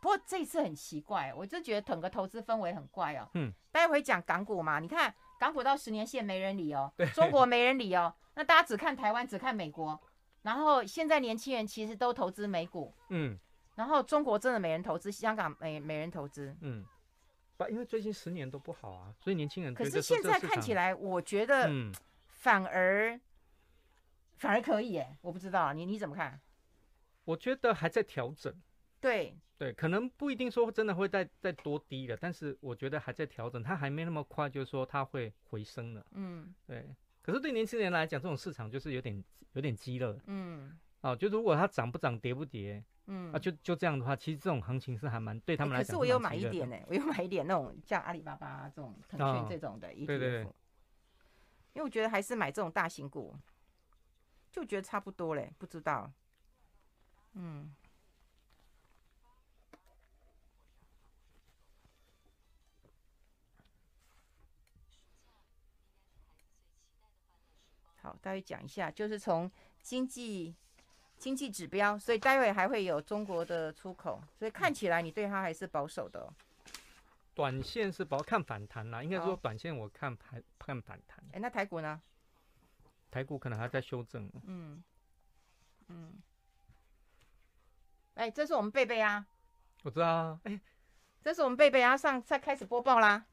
[0.00, 3.30] 不过这次很奇怪，我就觉得整个投资氛围很怪哦。
[3.34, 3.52] 嗯。
[3.70, 9.96] 待会讲港股嘛，你看港股到十年线没人理哦， 中国没人理哦，那大家只看台湾，只看美国，
[10.42, 12.92] 然后现在年轻人其实都投资美股。
[13.10, 13.38] 嗯。
[13.76, 16.56] 然后中国真的没人投资，香港没没人投资。
[16.60, 16.84] 嗯。
[17.56, 19.72] 不，因为最近十年都不好啊，所以年轻人。
[19.72, 21.68] 可是现在看起来，我觉得。
[21.68, 21.94] 嗯。
[22.46, 23.18] 反而
[24.36, 26.40] 反而可以哎，我不知道你你怎么看？
[27.24, 28.54] 我觉得还在调整。
[29.00, 36.06] 对对，可能不一定说真的会再再多低了，但是我觉得还在调整，它还没那么快，就是说它会回升了。
[36.12, 36.94] 嗯，对。
[37.20, 40.16] 可是对年轻人来讲，这种市场就是有点有点鸡肋。
[40.26, 40.78] 嗯。
[41.00, 45.86] 哦，就如果它涨不涨，跌不跌，嗯啊，就就这样的话，其实这种行情是还蛮对他们来讲。
[45.88, 50.06] 可是我有买一点呢，我有买一点那种像阿里巴巴这种腾讯这种的 ETF。
[50.06, 50.46] 对对对。
[51.76, 53.36] 因为我觉得还是买这种大型股，
[54.50, 56.10] 就觉得差不多嘞，不知道。
[57.34, 57.70] 嗯。
[68.00, 69.50] 好，待会讲一下，就是从
[69.82, 70.54] 经济
[71.18, 76.32] 经济指标，所以待会还会有中国的出口，所以看起来你对它还是保守的。
[77.36, 81.22] 短线是保看反弹啦，应该说短线我看盘看反弹。
[81.26, 82.00] 哎、欸，那台股呢？
[83.10, 84.30] 台股可能还在修正。
[84.46, 84.82] 嗯
[85.88, 86.14] 嗯。
[88.14, 89.26] 哎、欸，这是我们贝贝啊。
[89.82, 90.40] 我知道啊。
[90.44, 90.60] 哎、欸，
[91.20, 93.26] 这是我们贝贝啊，上再开始播报啦。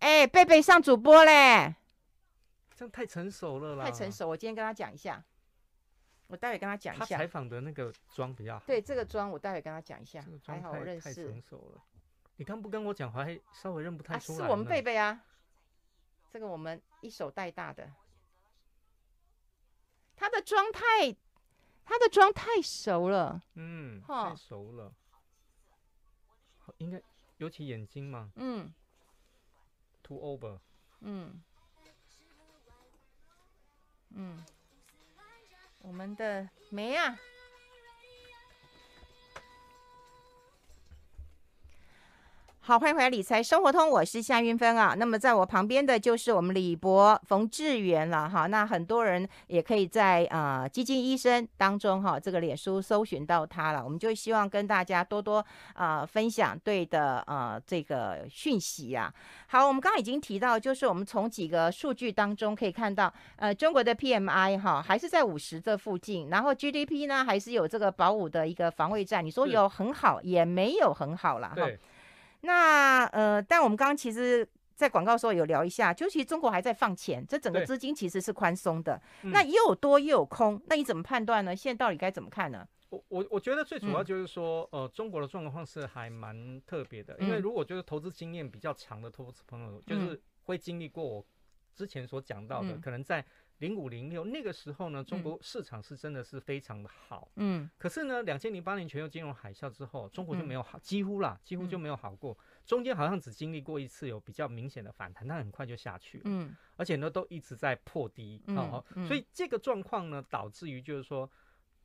[0.00, 1.76] 哎、欸，贝贝上主播嘞。
[2.74, 3.84] 这样太成熟了啦。
[3.84, 5.24] 太成熟，我今天跟他讲一下。
[6.26, 7.04] 我待会跟他讲一下。
[7.04, 8.64] 他采访的那个妆比较好。
[8.66, 10.20] 对，这个妆我待会跟他讲一下。
[10.44, 11.04] 还好我认识。
[11.04, 11.80] 太成熟了。
[12.36, 14.38] 你刚不跟我讲话，还稍微认不太出来。
[14.38, 15.24] 啊、是我们贝贝啊，
[16.32, 17.92] 这个我们一手带大的。
[20.16, 21.12] 他的妆太，
[21.84, 23.40] 他的妆太熟了。
[23.54, 24.92] 嗯，太熟了。
[26.78, 27.00] 应该
[27.36, 28.32] 尤其眼睛嘛。
[28.36, 28.72] 嗯。
[30.02, 30.58] Too over。
[31.00, 31.42] 嗯。
[34.10, 34.44] 嗯。
[35.80, 37.16] 我们的梅啊。
[42.66, 44.94] 好，欢迎回来理财生活通，我是夏云芬啊。
[44.96, 48.46] 那么在我旁边的就是我们李博冯志源了哈。
[48.46, 53.84] 那很多人也可以在啊、呃、基金医生当中哈，这个脸书搜寻到他了。
[53.84, 59.12] 我们就希望跟大家多多啊、呃、分享对的啊、呃、这个讯息啊。
[59.48, 69.22] 好，我们刚刚已经提到，就是我们从几个数据当中可以看到，呃，中国的 PMI 哈还是在五十这附近，然后 GDP 呢还是有这个保五的一个防卫战。
[69.22, 71.68] 你说有很好，也没有很好了哈。
[72.44, 79.00] 那呃，但我们刚刚其实，在广告时候有聊一下，就其实中国还在放钱，这整个资金其实是宽松的。
[79.22, 81.56] 那又有多又有空，那你怎么判断呢？
[81.56, 82.66] 现在到底该怎么看呢？
[82.90, 91.24] 我我我觉得最主要就是说，嗯、呃，中国的状况是还蛮特别的，因为如果就是投资经验比较强的投资朋友，就是会经历过我
[91.74, 93.24] 之前所讲到的，嗯、可能在
[93.64, 97.28] 零五零六那个时候呢，中国市场是真的是非常的好。
[97.36, 97.68] 嗯。
[97.78, 102.32] 可是呢，两千零八年全球金融海啸之后，中国就没有好，嗯、几乎啦，几乎就没有好过。
[102.32, 106.24] 嗯、中间好像只经历过一次有比较明显的反弹，但很快就下去了。
[106.26, 106.54] 嗯。
[106.76, 108.42] 而且呢，都一直在破低。
[108.48, 111.30] 嗯、所以这个状况呢，导致于就是说，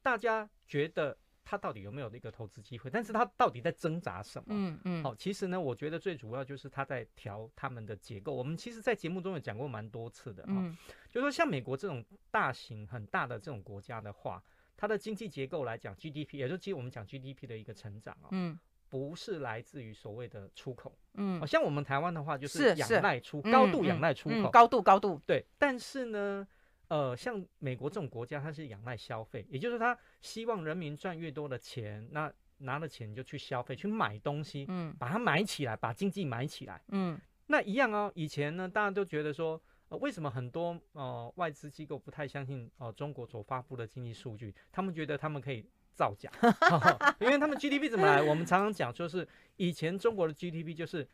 [0.01, 1.17] 大家觉得。
[1.49, 2.91] 它到底有没有一个投资机会？
[2.91, 4.45] 但是它到底在挣扎什么？
[4.49, 5.03] 嗯嗯。
[5.03, 8.31] 好、其实呢，我觉得最主要就是它在调他们的结构。
[8.31, 10.43] 我们其实，在节目中有讲过蛮多次的。
[10.45, 10.77] 嗯。
[11.11, 14.43] 就说，像美国这种大型很大的这种国家的话，
[14.77, 20.95] 它的经济结构来讲，GDP，也就是其实我们讲 GDP 的一个成长啊、哦，嗯，不是来自于所谓的出口。
[21.15, 21.47] 嗯。
[21.47, 25.19] 像我们台湾的话，就是仰赖出，高度仰赖出口，嗯、高度高度。
[25.25, 25.43] 对。
[25.57, 26.47] 但是呢。
[26.89, 38.11] 呃，像美国这种国家，它是仰赖消费，也就是它希望人民赚越多的钱，那拿了钱就去消费，去买东西，嗯，把它买起来，把经济买起来，嗯，那一样哦。
[38.15, 44.53] 以前呢，大家都觉得说，呃，为什么很多呃外资机构不太相信呃中国所发布的经济数据？
[44.71, 46.31] 他们觉得他们可以造假，
[47.21, 48.21] 因为他们 GDP 怎么来？
[48.21, 51.07] 我们常常讲，就是以前中国的 GDP 就是。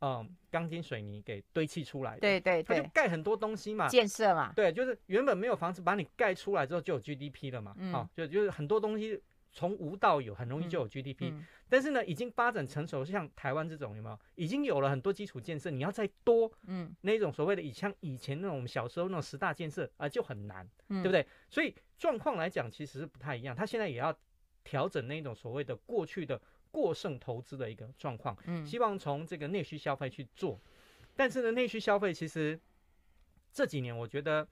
[0.00, 14.18] 嗯，钢筋水泥给堆砌出来的，对对对，它就盖很多东西嘛，建设嘛，对，就是原本没有房子，把你盖出来之后就有 GDP 了嘛，嗯，啊，就就是很多东西从无到有，很容易就有 GDP，嗯，但是呢，已经发展成熟，像台湾这种有没有？
[14.36, 21.26] 已经有了很多基础建设，你要再多，嗯，那种所谓的以像以前那种我们小时候那种十大建设啊，就很难，对不对？
[21.50, 24.16] 所以状况来讲，其实是不太一样，他现在也要
[24.62, 26.40] 调整那种所谓的过去的。
[26.70, 30.58] 过剩投资的一个状况，嗯，希望从这个内需消费去做，
[31.16, 32.58] 但是呢，内需消费其实
[33.52, 34.42] 这几年我觉得，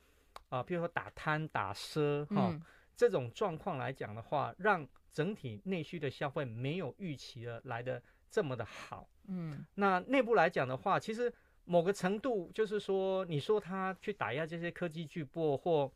[0.49, 2.63] 啊、呃，比如说打贪打奢哈、嗯、
[2.97, 11.33] 这种状况来讲的话，让整体内需的消费没有预期的来的这么的好，嗯，那内部来讲的话，其实
[11.65, 15.91] 某个程度就是说，你说他去打压这些科技巨擘或，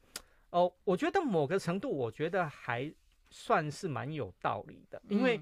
[0.50, 2.92] 哦、呃，我觉得某个程度，我觉得还
[3.30, 5.40] 算是蛮有道理的，因为。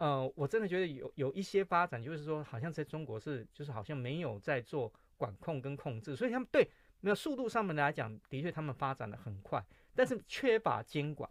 [0.00, 6.66] 呃，我真的觉得有有一些发展，就是说，好像在中国是，就是好像没有在做管控跟控制，所以他们对
[7.00, 9.62] 没有速度上面来讲，的确他们发展的很快，
[9.94, 11.28] 但是缺乏监管。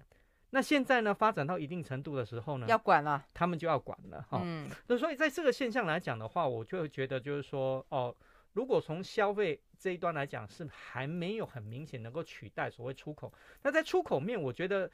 [0.51, 4.39] 那现在呢，发展到一定程度的时候呢，要管了，他们就要管了哈。
[4.43, 8.15] 嗯，那所以在这个现象来讲的话，我就会觉得就是说，哦，
[8.53, 13.33] 如果从消费这一端来讲，是还没有很明显能够取代所谓出口。
[13.63, 14.87] 那在出口面，我觉得。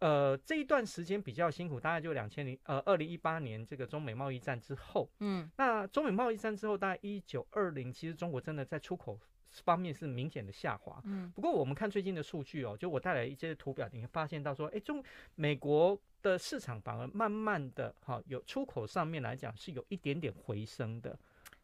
[0.00, 9.18] 呃，这一段时间比较辛苦，大概就两千零呃二零一八年这个中美贸易战之后，嗯，那中美贸易战之后，大概一九二零，其实中国真的在出口
[9.62, 15.02] 方面是明显的下滑，嗯，不过我们看最近的数据哦，就我带来一些图表，你会发现到说，哎，中
[15.36, 21.16] 美国的市场反而慢慢的哈，有出口上面来讲是有一点点回升的，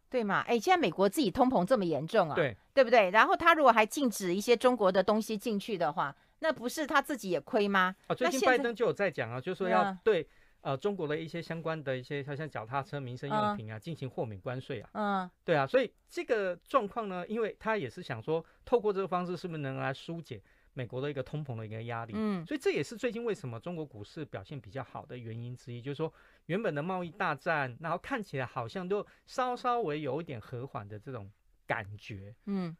[0.08, 0.40] 对吗？
[0.46, 3.10] 哎，现在美国自己通膨这么严重啊，对，对不对？
[3.10, 6.16] 然后他如果还禁止一些中国的东西进去的话。
[6.40, 7.94] 那不是他自己也亏吗？
[8.06, 10.26] 啊，最近拜登就有在讲啊，就是说要对
[10.62, 14.90] 呃中国的一些相关的一些，像像脚踏车、民生用品啊，进行豁免关税啊。
[14.94, 22.12] 嗯，对啊，所以这个状况呢，因为他也是想说，透过这个方式，是不是能来疏解美国的一个通膨的一个压力？
[22.16, 26.12] 嗯，所以这也是最近为什么中国股市表现比较好的原因之一，就是说
[26.46, 31.30] 原本的贸易大战，然后看起来好像都稍稍微有一点和缓的这种
[31.66, 32.34] 感觉。
[32.46, 32.74] 嗯。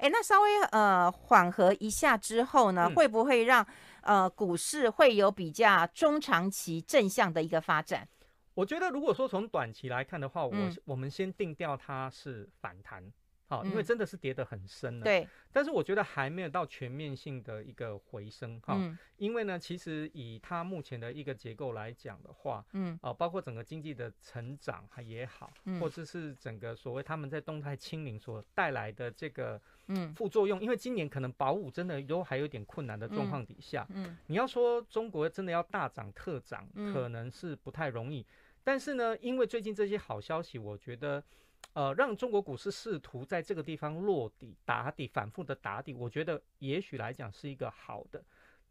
[0.00, 3.64] 哎，那稍微呃缓和一下之后呢，嗯、会不会让
[4.02, 8.08] 呃股市会有比较中长期正向的一个发展？
[8.54, 13.04] 我觉得，如果说从短期来看的话，嗯、我我们先定调它是反弹。
[13.50, 15.04] 好，因为真的是跌得很深了。
[15.04, 18.74] 对，但是我觉得还没有到全面性的一个回升哈。
[18.78, 18.96] 嗯。
[19.16, 38.24] 因为呢，其实以它目前的一个结构来讲的话，嗯，啊，包括整个经济的成长也好，或者是整个所谓他们在动态清零所带来的这个嗯副作用，因为今年可能保五真的都还有点困难的状况底下，嗯，你要说中国真的要大涨特涨，可能是不太容易。
[38.62, 41.20] 但是呢，因为最近这些好消息，我觉得。
[41.72, 48.22] 呃，让中国股市试图在这个地方落底、打底、反复的打底，我觉得也许来讲是一个好的。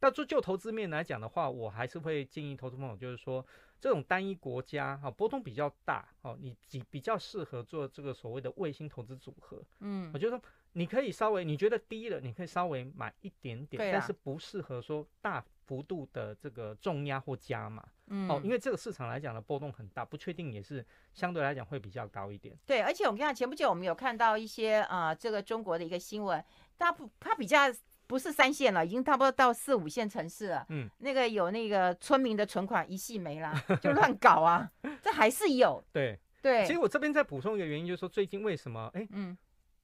[0.02, 3.45] 但就就投资面来讲的话，我还是会建议投资朋友，就是说
[3.80, 9.63] 这种单一国家哈波动比较大哦，你比比较适合做这个所谓的卫星投资组合。
[9.80, 10.42] 嗯，我觉得
[10.74, 15.44] 你可以稍微你觉得低了，你可以稍微买一点点，但是不适合说大。
[15.70, 22.58] 幅度的这个重压或加码，嗯，哦，因为这个市场来讲的波动很大，不确定也是相对来讲会比较高一点。
[22.65, 26.44] 对，而且我们看前不久我们有看到一些啊、呃，这个中国的一个新闻，
[26.80, 27.72] 它不它比较
[28.10, 30.65] 不是三线了，已经差不多到四五线城市了。
[30.69, 34.67] 嗯，那个有那个村民的存款一系没了，就乱搞啊，
[35.04, 35.84] 这还是有。
[35.93, 36.65] 对对。
[36.65, 39.38] 其实我这边再补充一个原因，就是说最近为什么哎，嗯。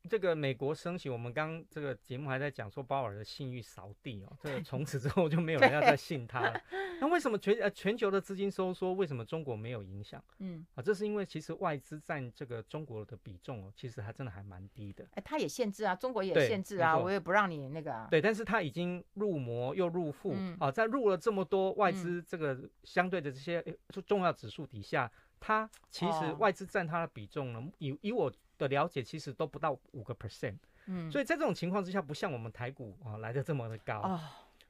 [0.09, 6.61] 这个美国升息，我们刚这个节目还在讲说鲍尔的信誉扫地哦，这个从此之后就没有人要再信他了。
[7.01, 10.23] 那为什么全呃全球的资金收缩，为什么中国没有影响？
[10.39, 15.05] 嗯啊，这是因为其实外资占这个中国的比重哦，其实还真的还蛮低的。
[15.15, 18.07] 哎，他也限制啊，中国也限制啊，我也不让你那个啊。
[18.09, 23.63] 对，但是他已经入魔又入腹、嗯、啊，在入了这么多外资这个相对的这些
[24.05, 28.31] 重要指数底下，它其实外资占它的比重呢，以以我。
[28.57, 34.17] 的了解其实都不到五个 percent，嗯，所以在这种情况之下，不像我们台股啊来的这么的高，哦，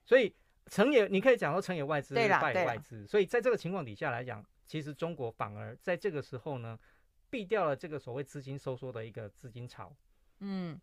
[0.04, 0.34] 所以
[0.66, 6.80] 成也你可以讲说成也外资，败也外资，所以在这个情况底下来讲，其实中国反而在这个时候呢，
[7.30, 9.96] 避掉了这个所谓资金收缩的一个资金潮，
[10.40, 10.82] 嗯。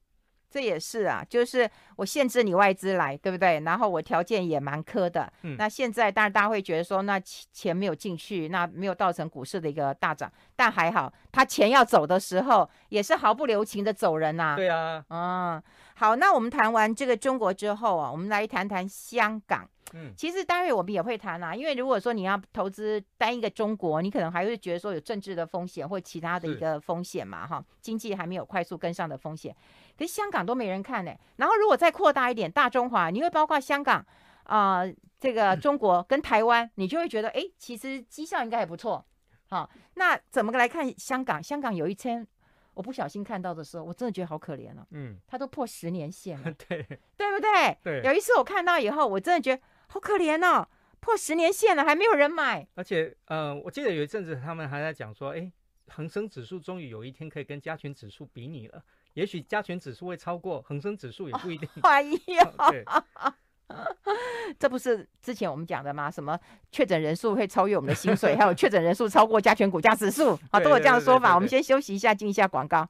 [0.53, 3.59] 这也是啊，就是我限制你外资来，对不对？
[3.61, 5.33] 然后我条件也蛮苛的。
[5.43, 10.31] 嗯，那现在当然大家会觉得说，那钱没有进去，那没有造成股市的一个大涨。
[10.55, 14.55] 但还好，他钱要走的时候，也是毫不留情的走人呐。
[14.55, 15.63] 对啊，嗯，
[15.95, 19.67] 好，那我们谈完这个中国之后啊，我们来谈谈香港。
[19.95, 29.55] 嗯，其实待会我们也会谈啊，因为如果说你要投资单一个中国，你可能还会觉得说有政治的风险或其他的一个风险嘛，哈，经济还没有快速跟上的风险。
[30.03, 34.05] 可是香港都没人看呢、欸，然后如果再扩大一点，大中华，你会包括香港
[34.43, 39.07] 啊、呃，这个中国跟台湾，你就会觉得，哎，其实绩效应该还不错。
[39.49, 41.41] 好，那怎么来看香港？
[41.41, 42.27] 香港有一天
[42.75, 44.85] 我不小心看到的时候，我真的觉得好可怜哦。
[44.91, 46.83] 嗯，它都破十年线了， 对，
[47.17, 47.79] 对不对？
[47.85, 48.03] 对。
[48.03, 49.63] 有一次我看到以后，我真的觉得。
[49.87, 50.67] 好可怜哦，
[51.01, 52.67] 破十年线了还没有人买。
[52.75, 55.53] 而且，嗯、呃，我记得有一阵子他们还在讲说，哎，
[55.89, 58.83] 恒生指数终于有一天可以跟加权指数比拟了。
[59.15, 61.69] 也许加权指数会超过恒生指数，也不一定。
[61.83, 63.35] 哎呀
[64.59, 66.11] 这不是之前我们讲的吗？
[66.11, 66.39] 什么
[66.71, 71.35] 确诊人数会超越我们的薪水，还有确诊人数超过加权股价指数 啊，都有这样的说法。
[71.35, 72.87] 我们先休息一下，进一下广告。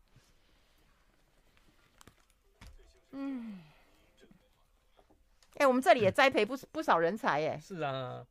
[3.13, 3.61] 嗯。
[5.55, 7.57] 哎、欸，我们这里也栽培不不少人才耶。
[7.63, 8.27] 是啊，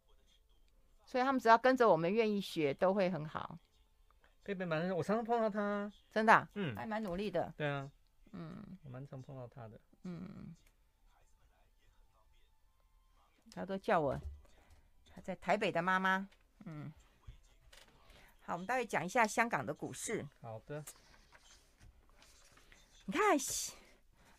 [1.06, 3.58] 所以他们只要跟着我们愿意学，都会很好。
[4.43, 7.54] 贝贝蛮，我常常碰到他，真的、啊，嗯，还蛮努力的。
[7.56, 7.89] 对啊，
[8.32, 10.56] 嗯，我蛮常碰到他的，嗯，
[13.54, 14.19] 他都叫我
[15.13, 16.27] 他在台北的妈妈，
[16.65, 16.91] 嗯。
[18.43, 20.25] 好，我们待会讲一下香港的股市。
[20.41, 20.84] 好的，
[23.06, 23.38] 你看，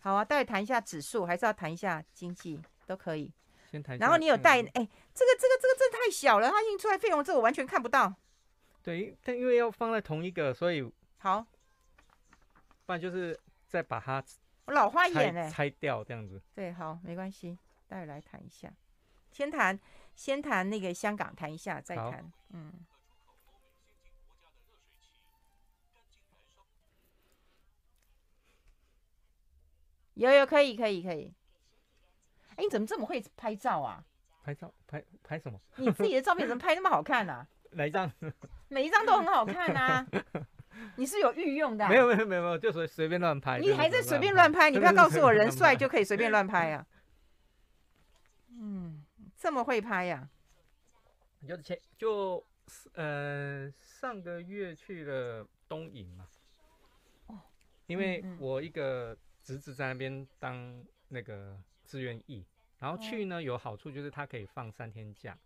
[0.00, 2.60] 好啊，待会谈一下指数，还是要谈一下经济。
[2.84, 3.32] 都可以，
[3.70, 3.96] 先谈。
[3.96, 8.12] 然后你有带哎、欸，这个这个这个真的太小了，它印出来费用这个我完全看不到。
[8.82, 10.82] 对，但因为要放在同一个，所以
[11.18, 11.46] 好，
[12.84, 14.22] 不然就是再把它
[14.64, 16.42] 我老花眼哎，拆掉这样子。
[16.54, 18.72] 对，好，没关系，待会来谈一下。
[19.30, 19.78] 先谈
[20.14, 22.32] 先谈那个香港，谈一下再谈。
[22.50, 22.72] 嗯，
[30.14, 31.32] 有有可以可以可以。
[32.50, 34.04] 哎，你怎么这么会拍照啊？
[34.42, 35.58] 拍照拍拍什么？
[35.76, 37.48] 你自己的照片怎么拍那么好看呢、啊？
[37.72, 38.10] 哪一张？
[38.68, 40.06] 每一张都很好看啊！
[40.96, 41.88] 你是有御用的、啊？
[41.88, 43.58] 没有没有没有没有，就随随便乱拍。
[43.58, 44.70] 你还在随便乱拍？
[44.70, 46.86] 你不要告诉我人帅就可以随便乱拍啊！
[48.58, 49.04] 嗯，
[49.36, 50.28] 这么会拍呀、
[51.42, 51.46] 啊？
[51.46, 52.44] 就前就
[52.94, 56.26] 呃上个月去了东引嘛。
[57.26, 57.40] 哦。
[57.86, 61.60] 因为我一个侄子在那边当那个。
[61.84, 62.42] 志愿役，
[62.78, 65.36] 然后去呢，有好处就是他可以放三天假。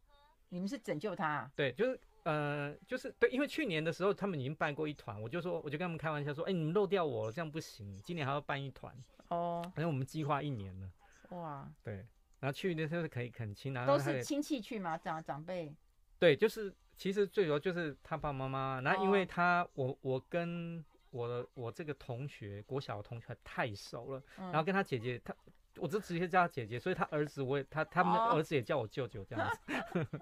[0.51, 1.51] 你们是拯救他啊？
[1.57, 8.93] 对，就是呃，就是对，因为去年的时候他们已经办过一团，我就说，我就跟他们开玩笑说，哎，你们漏掉我了，这样不行，今年还要办一团。
[9.29, 10.91] 哦，反正我们计划一年了。
[11.31, 12.05] 哇，对，
[12.41, 14.99] 然后去的时候是可以恳亲，然后都是亲戚去嘛？
[14.99, 15.73] 长长辈？
[16.19, 25.33] 对，就是其实最主要就是他爸爸妈妈，然后因为他我我跟我的我这个同学国小的同学太熟了，然后跟他姐姐他。
[25.79, 30.07] 我就直接叫他姐姐，所以他儿子我也他他们的儿子也叫我舅舅这样子。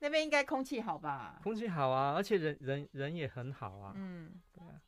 [0.00, 1.40] 那边应该空气好吧？
[1.42, 3.92] 空气好啊，而且人人人也很好啊。
[3.96, 4.80] 嗯，对啊。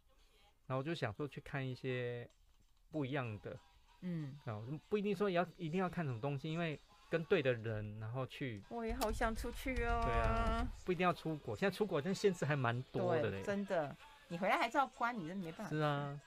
[0.66, 2.28] 然后我就想说去看一些
[2.90, 3.58] 不一样的，
[4.02, 8.62] 嗯，然后，不一定说要一定要看什么东西，因为跟对的人然后去。
[8.68, 10.00] 我也好想出去哦。
[10.04, 13.42] 对啊，不一定要出国，现在出国但限制还蛮多的嘞。
[13.42, 13.96] 真的，
[14.28, 15.68] 你回来还是要关，你真没办法。
[15.68, 16.20] 是啊。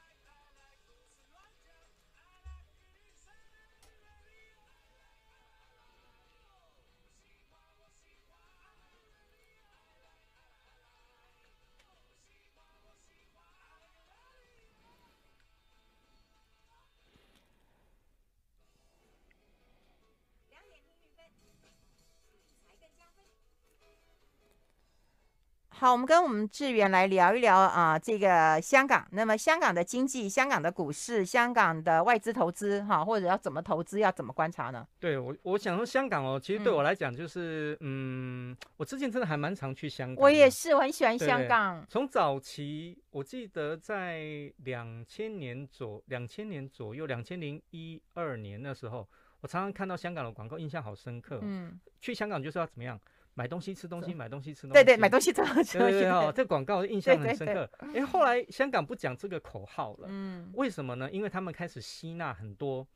[25.84, 29.06] 好，我们跟我们志远来聊一聊啊，这个香港。
[29.12, 34.88] 那么香港的经济、香港的股市、香港的外资投资，哈，或者要怎么投资，要怎么观察呢？
[34.98, 40.24] 对我，我想说香港哦，其实对我来讲就是，嗯，嗯，我之前真的还蛮常去香港。
[40.24, 41.86] 我也是，我很喜欢香港。
[41.90, 44.24] 从早期，我记得在
[44.60, 49.06] 两千年左两千年左右，两千零一二年那时候，
[49.42, 51.40] 我常常看到香港的广告，印象好深刻。
[51.42, 52.98] 嗯，去香港就是要怎么样？
[53.36, 54.74] 买东西吃东西，买东西吃东西。
[54.74, 55.78] 对对，买东西吃东西。
[55.78, 57.70] 对 对哦，这广告印象很深刻。
[57.94, 60.08] 哎，后来香港不讲这个口号了。
[60.10, 60.52] 嗯。
[60.54, 61.10] 为什么呢？
[61.12, 62.88] 因为他们开始吸纳很多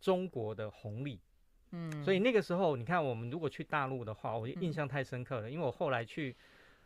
[0.00, 1.20] 中国的红利。
[1.70, 2.02] 嗯。
[2.02, 5.50] 所以那个时候，你看我们如果去大陆的话，我印象太深刻了。
[5.50, 6.36] 因为我后来去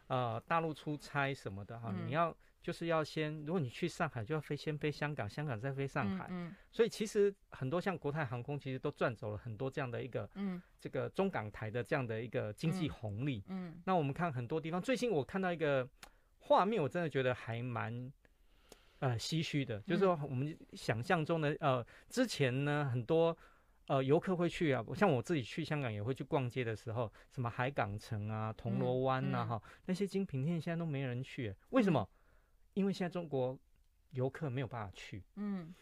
[0.09, 2.37] 呃大陆出差什么的哈，你要。
[2.63, 6.27] 就是要先，如果你去上海，就要飞先飞香港，香港再飞上海。
[6.29, 13.43] 嗯，嗯，所以其实很多像国泰航空，其实都赚走了很多这样的一个，嗯，这个中港台的这样的一个经济红利。
[13.49, 15.89] 嗯，嗯，那我们看很多地方，最近我看到一个
[16.39, 18.13] 画面，我真的觉得还蛮
[18.99, 23.35] 呃唏嘘的，就是说我们想象中的呃，之前呢很多
[23.87, 32.07] 呃游客会去啊，像我自己去香港也会去逛街的时候，什么海港城啊、铜锣湾呐哈，那些精品店现在都没人去，为什么？
[32.75, 33.59] 因为现在中国
[34.13, 35.75] 游客没有办法去，嗯，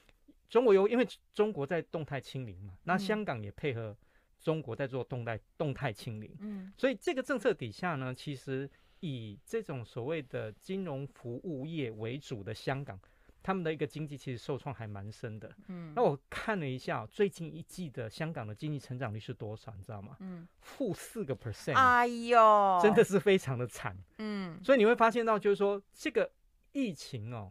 [0.48, 3.96] 中国游因为中国在动态清零嘛，那香港也配合
[4.38, 8.70] 中国在做动态动态清零，嗯，所以这个政策底下呢，其实
[9.00, 12.98] 以这种所谓的金融服务业为主的香港，
[13.42, 20.16] 他们的一个经济其实受创还蛮深的，嗯，那我看了一下最近一季的香港的经济成长率是多少，你知道吗？
[20.20, 26.30] 嗯，负四个 percent，哎呦，真的是非常的惨，嗯，所以你会发现到就是说这个。
[26.78, 27.50] 疫情哦，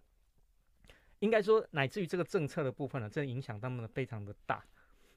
[1.20, 4.64] 应该说乃至于这个政策的部分呢，这影响他们的非常的大。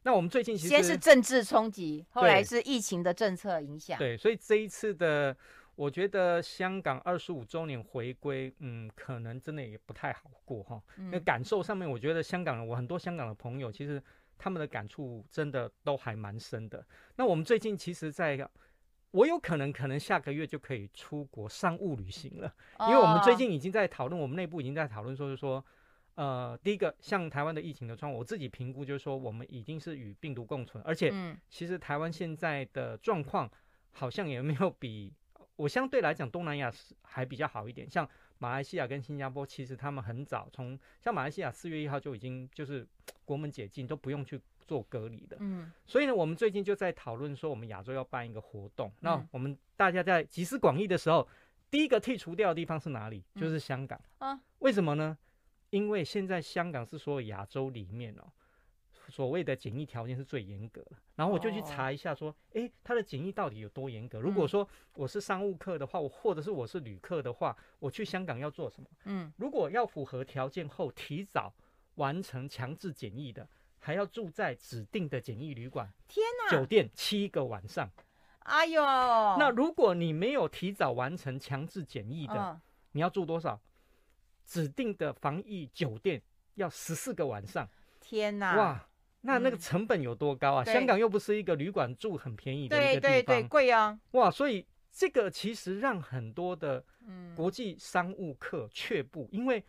[0.03, 3.99] 那我们最近其实先是政治冲击，后来是疫情的政策影响。
[3.99, 5.37] 对，所以这一次的，
[5.75, 10.83] 我觉得香港二十五周年回归，嗯，可能真的也不太好过哈。
[10.97, 14.03] 那、嗯、感受上面，我觉得香港人，我很多香港的朋友，其实
[14.39, 16.83] 他们的感触真的都还蛮深的。
[17.17, 18.49] 那我们最近其实，在
[19.13, 22.55] 我有可能可能下个月就可以出国商务旅行了，
[22.89, 25.65] 因为我们最近已经在讨论，我们内部已经在讨论说，是说，
[26.15, 31.13] 呃，第一个像台湾的疫情的状况，我自己评估就是说，我们已经是与病毒共存，而且
[31.49, 33.51] 其实台湾现在的状况
[33.91, 35.13] 好像也没有比
[35.57, 38.09] 我相对来讲东南亚是还比较好一点，像
[38.39, 42.87] 马来西亚跟新加坡，其实他们很早从像马来西亚四月一号就已经就是
[43.25, 44.41] 国门解禁，都不用去。
[44.71, 48.89] 做隔离的，嗯，所以呢，我们最近就在讨论说，我们亚洲要办一个活动。
[49.01, 51.27] 那我们大家在集思广益的时候，
[51.69, 53.25] 第一个剔除掉的地方是哪里？
[53.35, 54.41] 就是香港啊。
[54.61, 55.19] 为什么呢？
[55.71, 58.31] 因为现在香港是所有亚洲里面哦，
[59.09, 60.93] 所谓的检疫条件是最严格的。
[61.17, 64.21] 然后我就去查一下，说，诶，它的检疫到底有多严格？
[64.21, 68.89] 如果说我是商务客的话，我或者是我是旅客的话，我去香港要做什么？
[69.07, 71.53] 嗯，如果要符合条件后提早
[71.97, 73.49] 完成强制检疫的。
[73.81, 77.91] 还要住在指定的检疫旅馆，天哪，酒店七个晚上，
[78.41, 82.61] 哎呦，那如果你没有提早完成强制检疫的，哦，
[82.93, 83.61] 你要住多少？
[84.45, 86.21] 指定的防疫酒店
[86.57, 87.69] 要十四个晚上，
[88.01, 88.89] 天哪，哇，
[89.23, 90.63] 那那个成本有多高啊？
[90.65, 96.85] 嗯，香港又不是一个旅馆住很便宜的一个地方，对对对，贵啊，哇，所以这个其实让很多的
[97.35, 99.65] 国际商务客却步，因为。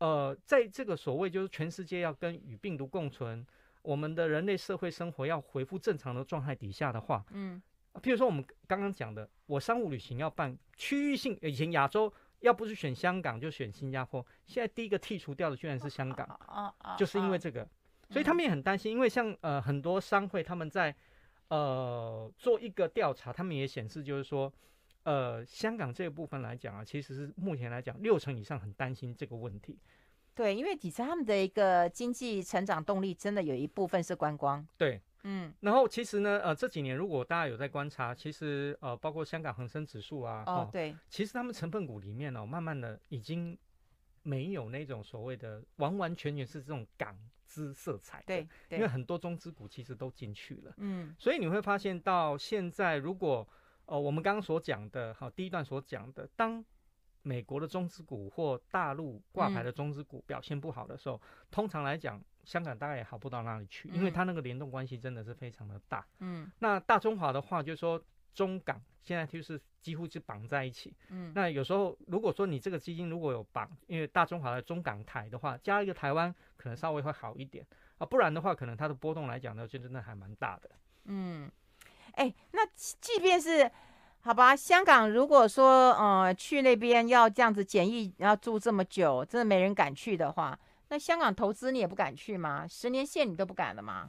[0.00, 3.46] 呃，在这个所谓就是全世界要跟与病毒共存，
[3.82, 7.60] 我们的人类社会生活要恢复正常的状态底下的话，嗯，
[8.02, 17.68] 譬如说我们刚刚讲的，我商务旅行要办区域性，以前亚洲要不是选香港就选新加坡，现在第一个剔除掉的居然是香港，啊啊，就是因为这个，
[18.08, 20.96] 所以他们也很担心，因为像呃很多商会他们在
[21.48, 24.52] 呃做一个调查，他们也显示就是说。
[25.02, 29.78] 呃，香港这个部分来讲啊，其实是目前来讲六成以上很担心这个问题。
[30.34, 34.66] 对，因为其实他们的一个经济成长动力真的有一部分是观光。
[34.78, 35.52] 对，嗯。
[35.60, 43.58] 然后其实呢，呃，这几年如果大家有在观察，其实呃，包括香港恒生指数啊，哦，对，其实他们成分股里面哦，慢慢的已经
[44.22, 48.22] 没有那种所谓的完完全全是这种港资色彩。
[48.26, 50.72] 对，对，因为很多中资股其实都进去了。
[50.78, 51.14] 嗯。
[51.18, 53.46] 所以你会发现到现在如果
[53.90, 56.64] 哦，我们刚刚所讲的，好，第一段所讲的，当
[57.22, 61.20] 美国的中资股或大陆挂牌的中资股表现不好的时候，嗯、
[61.50, 66.06] 通常来讲，香港大概也好不到哪里去，因为它那个联动关系真的是非常的大。
[66.20, 68.00] 嗯，那大中华的话，就是说
[68.32, 70.94] 中港现在就是几乎是绑在一起。
[71.08, 77.66] 嗯，那有时候如果说你这个基金如果有绑，因为大中华的中港台的话，加一个台湾可能稍微会好一点
[77.98, 80.70] 啊，不然的话，可能它的波动来讲呢，就真的还蛮大的。
[81.06, 81.50] 嗯。
[82.14, 83.70] 哎，那即便是
[84.20, 90.58] 好吧，香港如果说呃去那边要这样子检疫，要住这么久，真的没人敢去的话，
[90.88, 92.66] 那香港投资你也不敢去吗？
[92.68, 94.08] 十年线你都不敢了吗？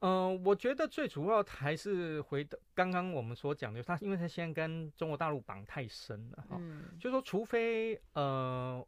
[0.00, 8.84] 嗯、呃，我觉得最主要还是回到刚刚我们所讲的，他因为他现在跟中国大陆绑太深了哈，嗯、就是说除非呃，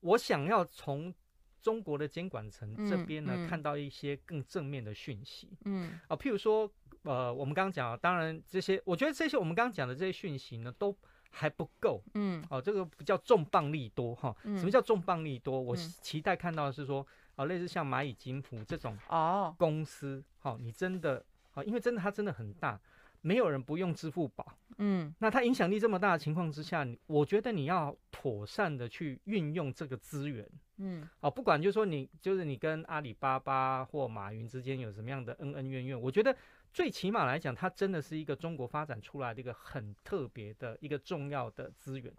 [0.00, 1.14] 我想要从
[1.62, 6.70] 中国的监管层这边呢、嗯嗯、看到一些更正面的讯息，嗯啊、呃，譬如说
[7.06, 10.94] 呃，我们刚刚讲，当然这些，我觉得这些我们刚刚讲的这些讯息呢都
[11.30, 15.60] 还不够，嗯，哦、呃，这个不叫重磅利多哈，什么叫重磅利多？
[15.60, 17.06] 我期待看到的是说。
[17.36, 20.58] 哦，类似像蚂蚁金服这种哦公司，好、oh.
[20.58, 22.80] 哦，你真的好、哦，因为真的它真的很大，
[23.20, 30.48] 没有人不用支付宝，嗯，那它影响力这么大的情况之下，我觉得你要妥善的去运用这个资源，
[30.78, 36.34] 嗯，哦，不管就是说你就是你跟阿里巴巴或马云之间有什么样的恩恩怨怨，我觉得
[36.76, 42.12] 最起码来讲，它真的是一个中国发展出来的一个很特别的一个重要的资源。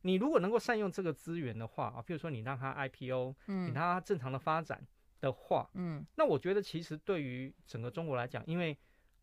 [0.00, 4.82] 你如果能够善用这个资源的话啊，比如说你让它 IPO，嗯，你让它正常的发展
[5.20, 8.74] 的话，嗯，那我觉得其实对于整个中国来讲，因为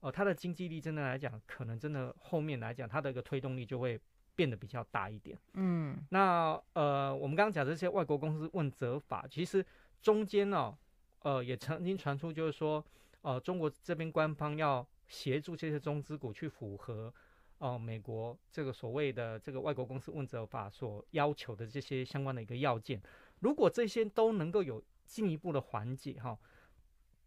[0.02, 4.00] 呃它的经济力真的来讲，可能真的后面来讲它的一个推动力就会
[4.36, 9.66] 变得比较大一点，嗯，那呃我们刚刚讲的这些外国公司问责法，其实
[10.04, 10.78] 中间呢，
[11.24, 12.86] 呃也曾经传出就是说，
[13.26, 17.13] 呃中国这边官方要协助这些中资股去符合。
[17.59, 23.01] 哦、呃，美国这个所谓的这个外国公司问责法所要求的这些相关的一个要件，
[23.39, 26.38] 如果这些都能够有进一步的缓解哈，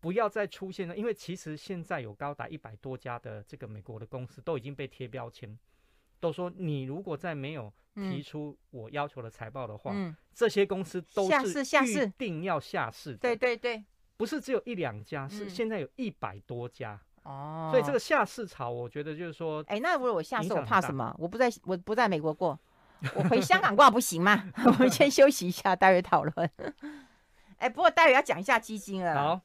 [0.01, 5.59] 不要再出现了，因为其实现在有高达一百多家的这个美国的公司都已经被贴标签，
[6.21, 13.17] 都说你如果再没有提出我要求的财报的话，嗯、这些公司都是预定要下市。
[13.17, 13.83] 对对对，
[14.19, 17.01] 不是只有一两家，是现在有一百多家。
[17.23, 21.15] 哦，所以这个下市潮，我觉得就是说，哎，那如果我下市，我怕什么？
[21.19, 22.59] 我不在，我不在美国过，
[23.15, 24.51] 我回香港挂不行吗？
[24.67, 26.51] 我们先休息一下，待会讨论。
[27.59, 29.15] 哎，不过待会要讲一下基金了。
[29.15, 29.41] 好，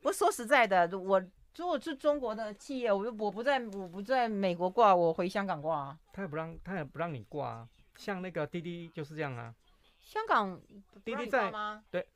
[0.00, 1.22] 不说实在的，我
[1.56, 5.94] 如果是中国的企业，我就我不在，我不在美国挂，我回香港挂。
[6.14, 7.68] 他也不让，他也不让你挂啊。
[7.96, 9.54] 像那个滴滴就是这样啊。
[10.00, 10.58] 香港
[11.04, 11.82] 滴滴在吗？
[11.90, 12.06] 对，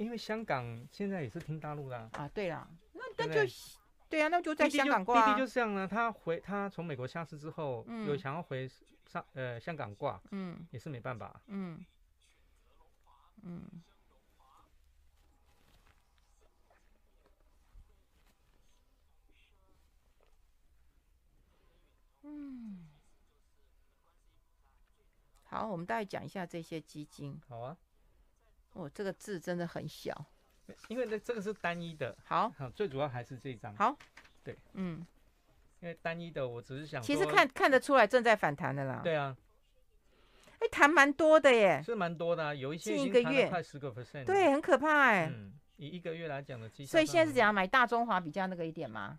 [0.00, 2.08] 因为香港现在也是听大陆的啊。
[2.14, 3.52] 啊，对啦，那那就。
[4.08, 5.26] 对啊，那就在香港挂。
[5.26, 8.68] 滴滴就这样呢，他回他从美国下市之后，嗯、有想要回
[9.06, 11.40] 上呃香港挂，嗯，也是没办法。
[11.46, 11.84] 嗯
[13.42, 13.62] 嗯
[22.22, 22.88] 嗯。
[25.44, 27.40] 好，我们大概讲一下这些基金。
[27.46, 27.76] 好啊。
[28.72, 30.26] 哦，这个字真的很小。
[30.86, 33.96] 因为这这个是单一的，好，最主要还是这张，好，
[34.44, 35.04] 对，嗯，
[35.80, 39.36] 因为单一的，我只是想，其实看看得出来正在反弹的啦，对啊，
[40.60, 49.18] 哎，弹蛮多的耶，是蛮多的啊，有一些近一个月快十个 percent，对，很可怕哎，嗯，以一个月来讲的，所以现在是怎样买大中华比较那个一点吗？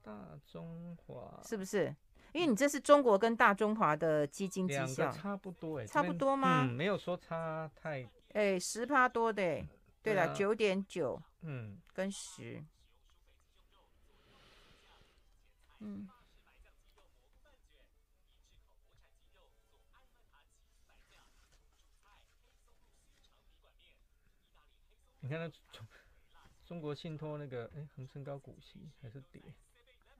[0.00, 1.92] 大中华是不是？
[2.36, 6.66] 因为你这是中国跟大中华的基金绩效，差不多哎，差不多吗？
[6.66, 8.06] 嗯，没有说差太。
[8.34, 9.64] 哎，十趴多的，
[10.02, 12.62] 对了，九点九，嗯，跟十，
[15.78, 16.06] 嗯，
[25.20, 25.86] 你看那中
[26.66, 29.40] 中国信托那个，哎，恒生高股息还是跌，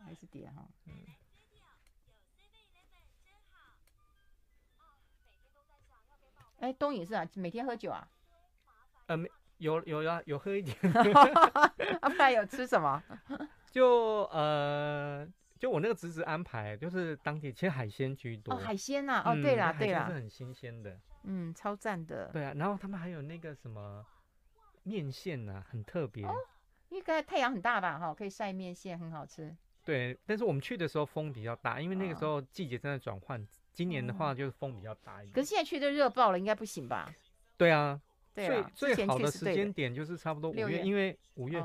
[0.03, 0.95] 还是跌哈，嗯，
[6.67, 8.09] 哎，东影是啊，每天喝酒啊？
[9.07, 10.77] 呃，没有有呀，有喝一点。
[12.03, 13.01] 啊，不然有吃什么？
[13.71, 15.25] 就呃，
[15.61, 18.53] 就我那个侄子安排，就是当地其实海鲜居多。
[18.53, 20.99] 哦，海鲜呐，哦，对啦，对啦，是很新鲜的。
[21.23, 22.31] 嗯，超赞的。
[22.33, 24.05] 对啊，然后他们还有那个什么
[24.83, 26.27] 面线呐，很特别。
[26.89, 29.57] 因为太阳很大吧，哈，可以晒面线，很好吃。
[29.85, 33.47] 对，但是我们去的时候风比较大，因为那个时候季节正在转换。
[33.77, 35.35] 今年的话就是风比较大一点。
[35.35, 37.14] 可是现在去都热爆了，应该不行吧？
[37.57, 38.01] 对啊。
[38.35, 41.64] 最最好的时间点就是差不多五月，因为五月，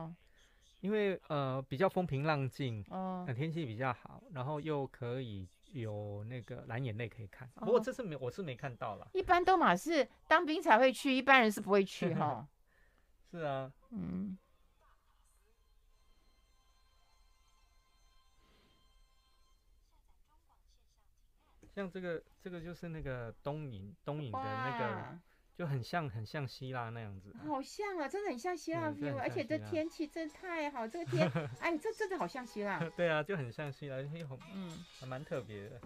[0.79, 7.45] 因为呃比较风平浪静，哦，天气比较好，然后又可以有那个蓝眼泪可以看。
[7.55, 9.05] 不过这次没，我是没看到了。
[9.13, 12.47] 一般都嘛是当兵才会去，一般人是不会去哈。
[13.29, 14.37] 是啊，嗯。
[21.75, 25.19] 像这个，这个就是那个东影东影的那个。
[25.53, 31.29] 就很像很像希腊那样子，好像啊，真的很像希腊 feel，而且这天气真太好，这个天，
[31.61, 32.79] 哎，这真的好像希腊。
[32.95, 33.97] 对啊，就很像希腊，
[34.55, 35.79] 嗯，还蛮特别的。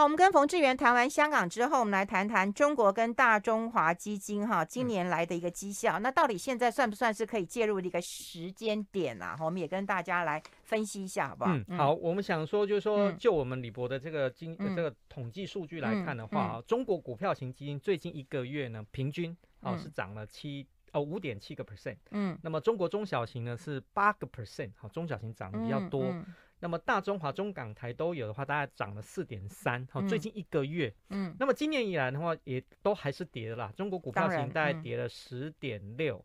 [0.00, 5.98] 好，我们跟冯志源谈完香港之后，我们来谈谈中国跟大中华基金哈今年来的一个绩效。
[5.98, 9.36] 嗯、那到底现在算不算是可以介入的一个时间点啊？
[9.38, 11.50] 我们也跟大家来分析一下，好不好？
[11.54, 21.98] 嗯，好，我们想说，就是说，就我们李博的这个经、嗯、这个统计数据来看的话啊，中国股票型基金最近一个月呢，平均啊是涨了七哦五点七个 percent。
[22.12, 26.04] 嗯，那么中国中小型呢是八个 percent，好，中小型涨得比较多。
[26.04, 29.86] 嗯嗯那么大中华、中港台都有的话，大概涨了四点三。
[29.90, 33.72] 好，最近一个月，嗯，那么今年以来的话，也都还是跌的啦。
[33.74, 36.22] 中国股票型大概跌了十点六，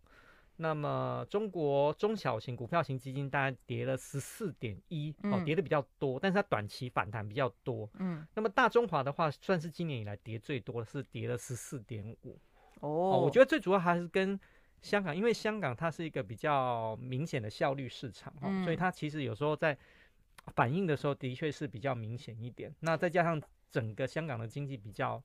[0.57, 8.27] 那么中国中小型股票型基金大概跌了十四点一，哦，跌的比较多，但是它短期反弹比较多，嗯。
[8.33, 12.37] 那么大中华的话，算是今年以来跌最多的，是跌了十四点五。
[12.81, 14.37] 哦，我觉得最主要还是跟
[14.81, 19.75] 香港，因为香港它是一个比较明显的效率市场，嗯，所以它其实有时候在
[20.53, 23.41] 反应的时候的确是比较明显一点，那再加上
[23.71, 25.21] 整个香港的经济比较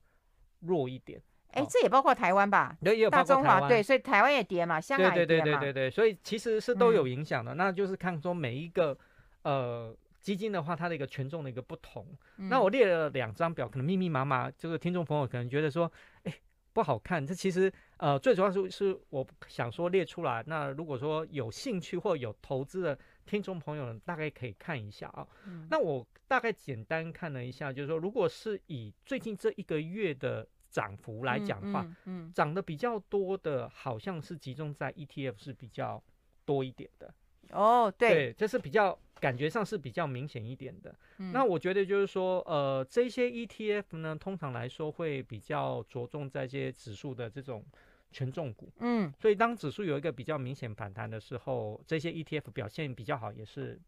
[0.61, 2.75] 弱一点，哎，这也包括台湾吧？
[2.83, 7.53] 对，也有包括台湾，对，所以台湾也跌嘛，香港也跌嘛，对对对对对，所以其实是都有影响的。
[7.53, 8.97] 嗯、那就是看说每一个
[9.43, 12.05] 呃基金的话，它的一个权重的一个不同。
[12.37, 15.91] 嗯、那我列了两张表，可能密密麻麻，就是听众朋友可能觉得说，
[16.23, 16.33] 哎，
[16.73, 17.25] 不好看。
[17.25, 20.43] 这其实呃最主要是是我想说列出来。
[20.47, 22.97] 那如果说有兴趣或有投资的。
[23.25, 36.03] 听众朋友大概可以看一下啊，嗯、那我大概简单看了一下，就是说，如果是以最近这一个月的涨幅来讲的话，嗯，涨得比较多的，好像是集中在 ETF 是比较
[36.45, 37.13] 多一点的。
[37.51, 40.95] 哦，对，对，这是比较感觉上是比较明显一点的。
[41.17, 47.65] 嗯、那我觉得就是说，呃，这些 ETF 呢，通常来说会比较着重在一些指数的这种。
[48.11, 53.79] 权重股，嗯，所以当指数有一个比较明显反弹的时候，这些 ETF 表现比较好，也是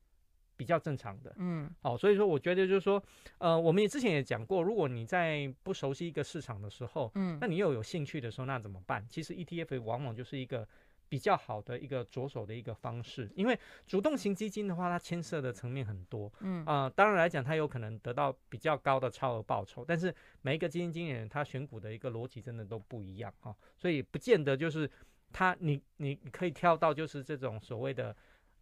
[0.55, 3.03] 比较正常的，嗯，好，所以说我觉得就是说，
[3.37, 9.05] 呃，我们也之前也讲过，如果你在不熟悉一个市场的时候，嗯，那你又有兴趣的时候，那怎么办？
[9.09, 10.67] 其实 ETF 往往就是一个。
[11.13, 20.11] 比较好的一个着手的一个方式，因为主动型基金的话，它牵涉的层面很多，嗯啊、呃，当然来讲，它有可能得到比较高的超额报酬，但是
[20.41, 24.89] 每一个基金经理人他选股的一个逻辑真的都不一样啊、哦，所以不见得就是
[25.31, 28.15] 他你你你可以跳到就是这种所谓的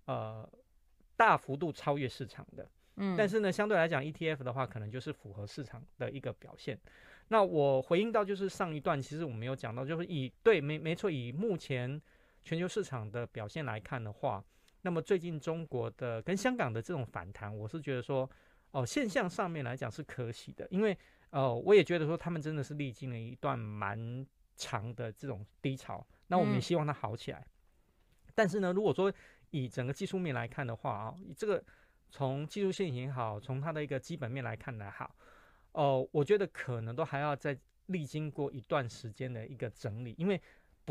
[0.08, 0.46] 呃
[1.16, 6.78] 大幅度超越市场的，嗯，但是呢，相对来讲 ETF 的话，可能就是符合市场的一个表现。
[7.30, 12.02] 那我回应到就是上一段，其实我们有讲到，就是以对没没错，以目前。
[12.44, 14.44] 全球市场的表现来看的话，
[14.82, 18.30] 那么最近中国的跟香港的这种反弹，我是觉得说，
[18.72, 20.98] 哦，现象上面来讲是可喜的，因为
[21.30, 24.26] 呃，我也觉得说他们真的是历经了一段蛮
[24.56, 27.40] 长的这种低潮，那我们也希望它好起来。
[27.40, 29.14] 嗯、但是呢，如果说
[29.52, 31.64] 以整个技术面来看的话啊，这个
[32.10, 35.16] 从技术线也好，从它的一个基本面来看来好，
[35.74, 40.42] 哦、呃，我觉得可能都还要再历经过一段时间的一个整理，因为。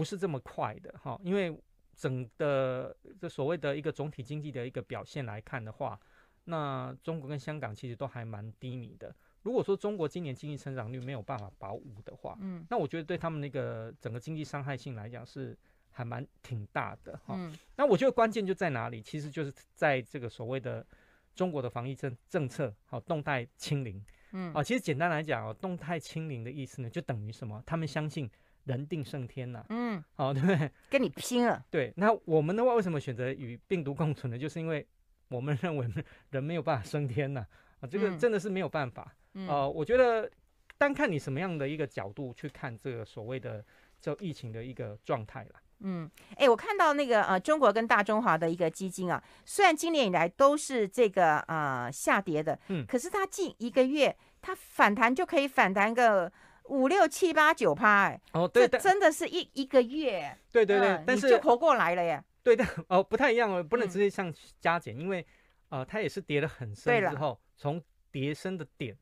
[0.00, 1.54] 不是这么快的哈，因为
[1.94, 6.00] 整个这所谓的一个总体经济的一个表现来看的话，
[6.44, 9.14] 那中国跟香港其实都还蛮低迷的。
[9.42, 15.54] 如果说中国今年经济成长率没有办法保五的话，嗯，那我觉得对他们那个整个经济伤害性来讲是
[15.90, 17.34] 还蛮挺大的哈。
[17.36, 19.02] 嗯，那我觉得关键就在哪里？
[19.02, 20.86] 其实就是在这个所谓的
[21.34, 27.62] 中国的防疫政政策，好，动态清零，嗯，啊，其实简单来讲哦，动态清零的意思呢，就等于什么？
[27.66, 28.30] 他们相信。
[28.64, 30.70] 人定胜天呐、啊，嗯，好、哦，对不对？
[30.90, 31.64] 跟你拼了。
[31.70, 34.38] 对，那我们的话为什么选择与病毒共存呢？
[34.38, 34.86] 就是因为
[35.28, 35.88] 我们认为
[36.30, 39.14] 人没有办法升天呐、啊，啊，这个真的是没有办法。
[39.34, 40.30] 嗯，呃，我觉得
[40.76, 43.64] 单看你什么样的一个角度去看这个所谓的
[44.00, 45.50] 这疫情的一个状态了。
[45.80, 56.30] 嗯，哎，我看到那个呃，中国跟大中华的一个基金啊，虽然今年以来都是这个啊、呃、下跌的，嗯，可是它近一个月它反弹就可以反弹个。
[56.70, 62.22] 五六七八九趴，哎，哦，对，这真的是一一个月，对对对，但是就活过来了耶。
[62.42, 65.26] 对的，哦，不太一样哦，不能直接像加减，因为
[65.68, 68.96] 呃，它也是跌得很深之后，从跌深的点，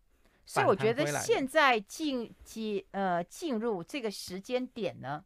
[0.44, 5.22] 所以我觉得现在进进呃进入这个时间点呢，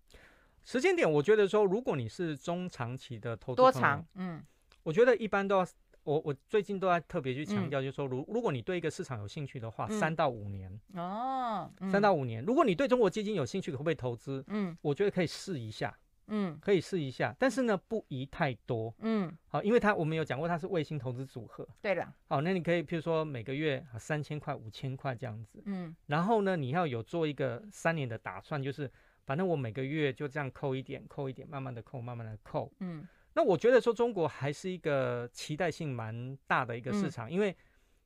[0.65, 4.05] 时间点，我觉得说，如果你是中长期的投资，多长？
[4.15, 4.45] 嗯，
[4.83, 5.67] 我觉得一般都要
[6.05, 12.45] 我我最近都在特别去强调，就是说，如如果你对一个市场有兴趣的话，三到五年哦，三到五年。
[12.45, 14.45] 如果你对中国基金有兴趣，可不可以投资？
[14.49, 15.97] 嗯，我觉得可以试一下。
[16.29, 18.95] 嗯，可以试一下，但是呢，不宜太多。
[19.01, 21.67] 嗯，好，因为它我们有讲过，它是卫星投资组合。
[21.83, 25.61] 对了，好，那你可以譬如说每个月三千块、五千块这样子。
[25.67, 28.91] 嗯，然后呢，你要有做一个三年的打算，就是
[29.27, 32.73] 反正我每个月就这样扣一点，扣一点，慢慢的扣，慢慢的扣。
[32.79, 37.57] 嗯，那我觉得说中国还是一个期待性蛮大的一个市场，嗯、因为。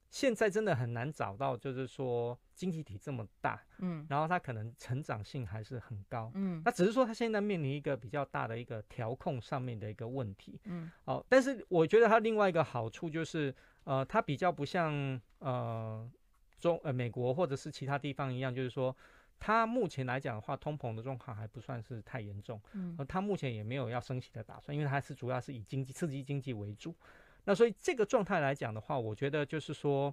[0.09, 13.53] 现在真的很难找到，就是说经济体这么大，嗯，然后它可能成长性还是很高，嗯，那只是说它现在面临一个比较大的一个调控上面的一个问题，嗯，哦，但是我觉得它另外一个好处就是，
[13.83, 16.09] 呃，它比较不像呃
[16.57, 18.97] 中呃美国或者是其他地方一样，就是说
[19.39, 26.95] 它目前来讲的话，通膨的状况还不算是太严重，嗯，而它目前也没有要升息的打算，因为它是主要是以经济刺激经济为主。
[27.45, 30.12] 那所以这个状态来讲的话，我觉得就是说，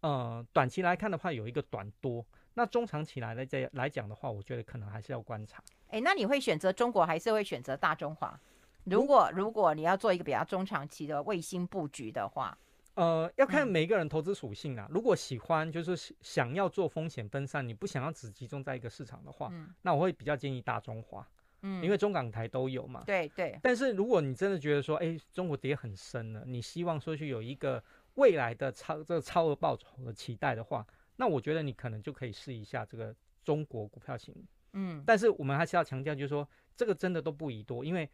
[0.00, 5.62] 呃，短期来看的话有一个短多，那中长期来来这来讲的话，我觉得可能还是要观察。
[5.88, 8.40] 哎，那你会选择中国还是会选择大中华？
[8.84, 12.56] 如果如果你要做一个比较中长期的卫星布局的话，
[13.00, 14.86] 呃，要看每个人投资属性啊。
[14.90, 21.26] 嗯、如果喜欢就是想要做风险分散，你不想要只集中在一个市场的话，嗯、那我会比较建议大中华。
[21.62, 23.02] 嗯，因为中港台都有嘛。
[23.06, 23.58] 对对。
[23.62, 27.82] 但是如果你真的觉得说，哎，中国跌很深了，你希望说去有一个
[28.16, 30.86] 未来的超这个超额报酬的期待的话，
[31.16, 34.34] 那我觉得你可能就可以试一下这个中国股票型。
[34.74, 35.02] 嗯。
[35.06, 36.46] 但是我们还是要强调，就是说
[36.76, 38.08] 这个真的都不宜多，因为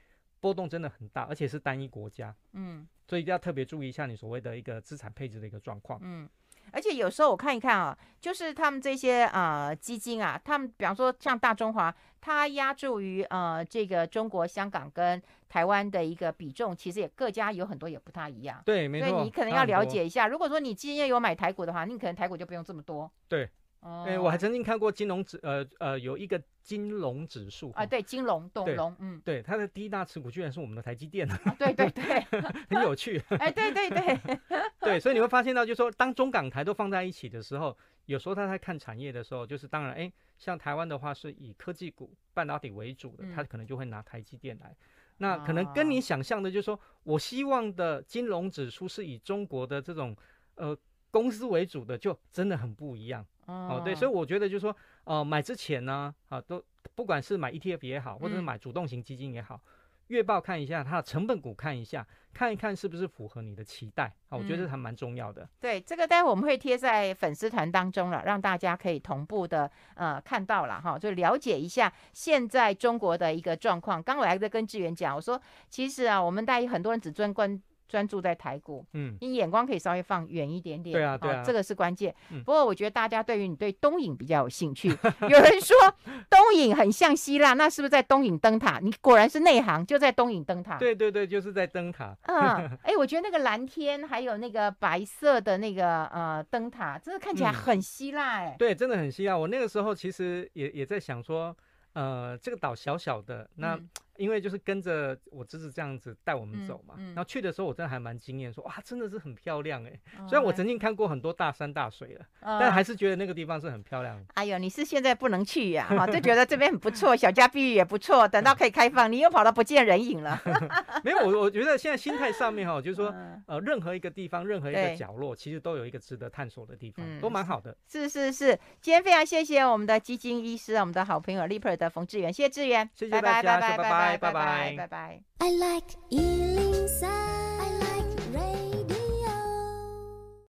[0.47, 2.33] 波动真的很大，而且是单一国家。
[2.53, 2.87] 嗯。
[3.09, 5.99] 所以一定要特别注意一下你所谓的一个资产配置的一个状况。
[6.03, 6.29] 嗯。
[6.73, 18.63] 而且有时候我看一看啊，就是他们这些呃基金啊，他们比方说像大中华，它压注于呃这个中国香港跟台湾的一个比重，其实也各家有很多也不太一样。
[18.65, 19.09] 对，没错。
[19.09, 23.11] 所以你可能要了解一下，如果说你今天有买台股的话，你可能台股就不用这么多。
[23.29, 23.49] 对。
[23.87, 32.21] 哦，哎，我还曾经看过金融指，呃呃，有一个金融指数啊，对，金融，董龙，嗯，对，它的第一大持股居然是我们的台积电，啊，对对对，
[32.69, 34.39] 很有趣， 哎，对对对，
[34.81, 37.77] 对，所以你会发现到，就是说当中港台都放在一起的时候，
[38.07, 44.75] 有时候他在看产业的时候，就是当然，哎，像台湾的话是以科技股、半导体为主的，他可能就会拿台积电来，
[45.19, 50.17] 那可能跟你想象的，就是说我希望的金融指数是以中国的这种
[50.57, 50.77] 呃
[51.11, 53.25] 公司为主的，就真的很不一样。
[53.47, 56.61] 哦，对，所以我觉得就是说，呃，买之前呢，啊，都
[56.97, 59.71] 不管是买 ETF 也好，或者是买主动型基金也好，嗯、
[60.09, 62.05] 月报看一下它的成本股看一下，
[62.35, 65.43] 看一看是不是符合你的期待啊，我觉得这还蛮重要的。
[65.43, 74.03] 嗯、对，这个待会我们会贴在粉丝团当中了，让大家可以同步的呃看到了哈，就了解一下现在中国的一个状况。
[74.03, 75.41] 刚我还在跟志远讲，我说
[75.71, 77.63] 其实啊，我们大家很多人只专关。
[77.89, 82.15] 专注在台股，嗯，你眼光可以稍微放远一点点，对啊，对啊，这个是关键。
[82.45, 85.77] 不过我觉得大家对于你对东影比较有兴趣，有人说
[86.29, 88.79] 东影很像希腊，那是不是在东影灯塔？
[88.83, 90.79] 你果然是内行，就在东影灯塔。
[90.79, 92.17] 对对对，就是在灯塔。
[92.23, 98.57] 嗯， 哎，我觉得那个蓝天还有那个白色的那个呃灯塔，真的看起来很希腊哎。
[98.59, 99.37] 对，真的很希腊。
[99.37, 101.57] 我那个时候其实也也在想说，
[101.93, 103.79] 呃，这个岛小小的那。
[104.19, 109.91] 因为就是跟着我侄子这样子带我们走嘛，嗯嗯、然后去的时候我真的还蛮惊艳，说哇，真的是很漂亮哎！
[110.19, 114.23] 哦、虽然我曾经看过很多大山大水了，哦、但还是觉得那个地方是很漂亮。
[114.35, 120.41] 哎呦，你是现在不能去呀、 啊，哈，就觉得这边很不错，小家碧玉也不错，等到可以开放，你又跑到不见人影了。
[121.05, 123.15] 没有，我我觉得现在心态上面哈，就是说
[123.47, 127.77] 呃，任何一个地方，任何一个角落，其实都有一个值得探索的地方，嗯、都蛮好的。
[127.89, 134.06] 是是是，今天非常谢谢我们的基金医师，我们的好朋友 Leaper 的冯志远，谢谢志远，谢谢大家，拜拜拜拜。
[134.07, 134.33] 拜拜
[134.77, 135.23] 拜拜。
[135.39, 137.36] I like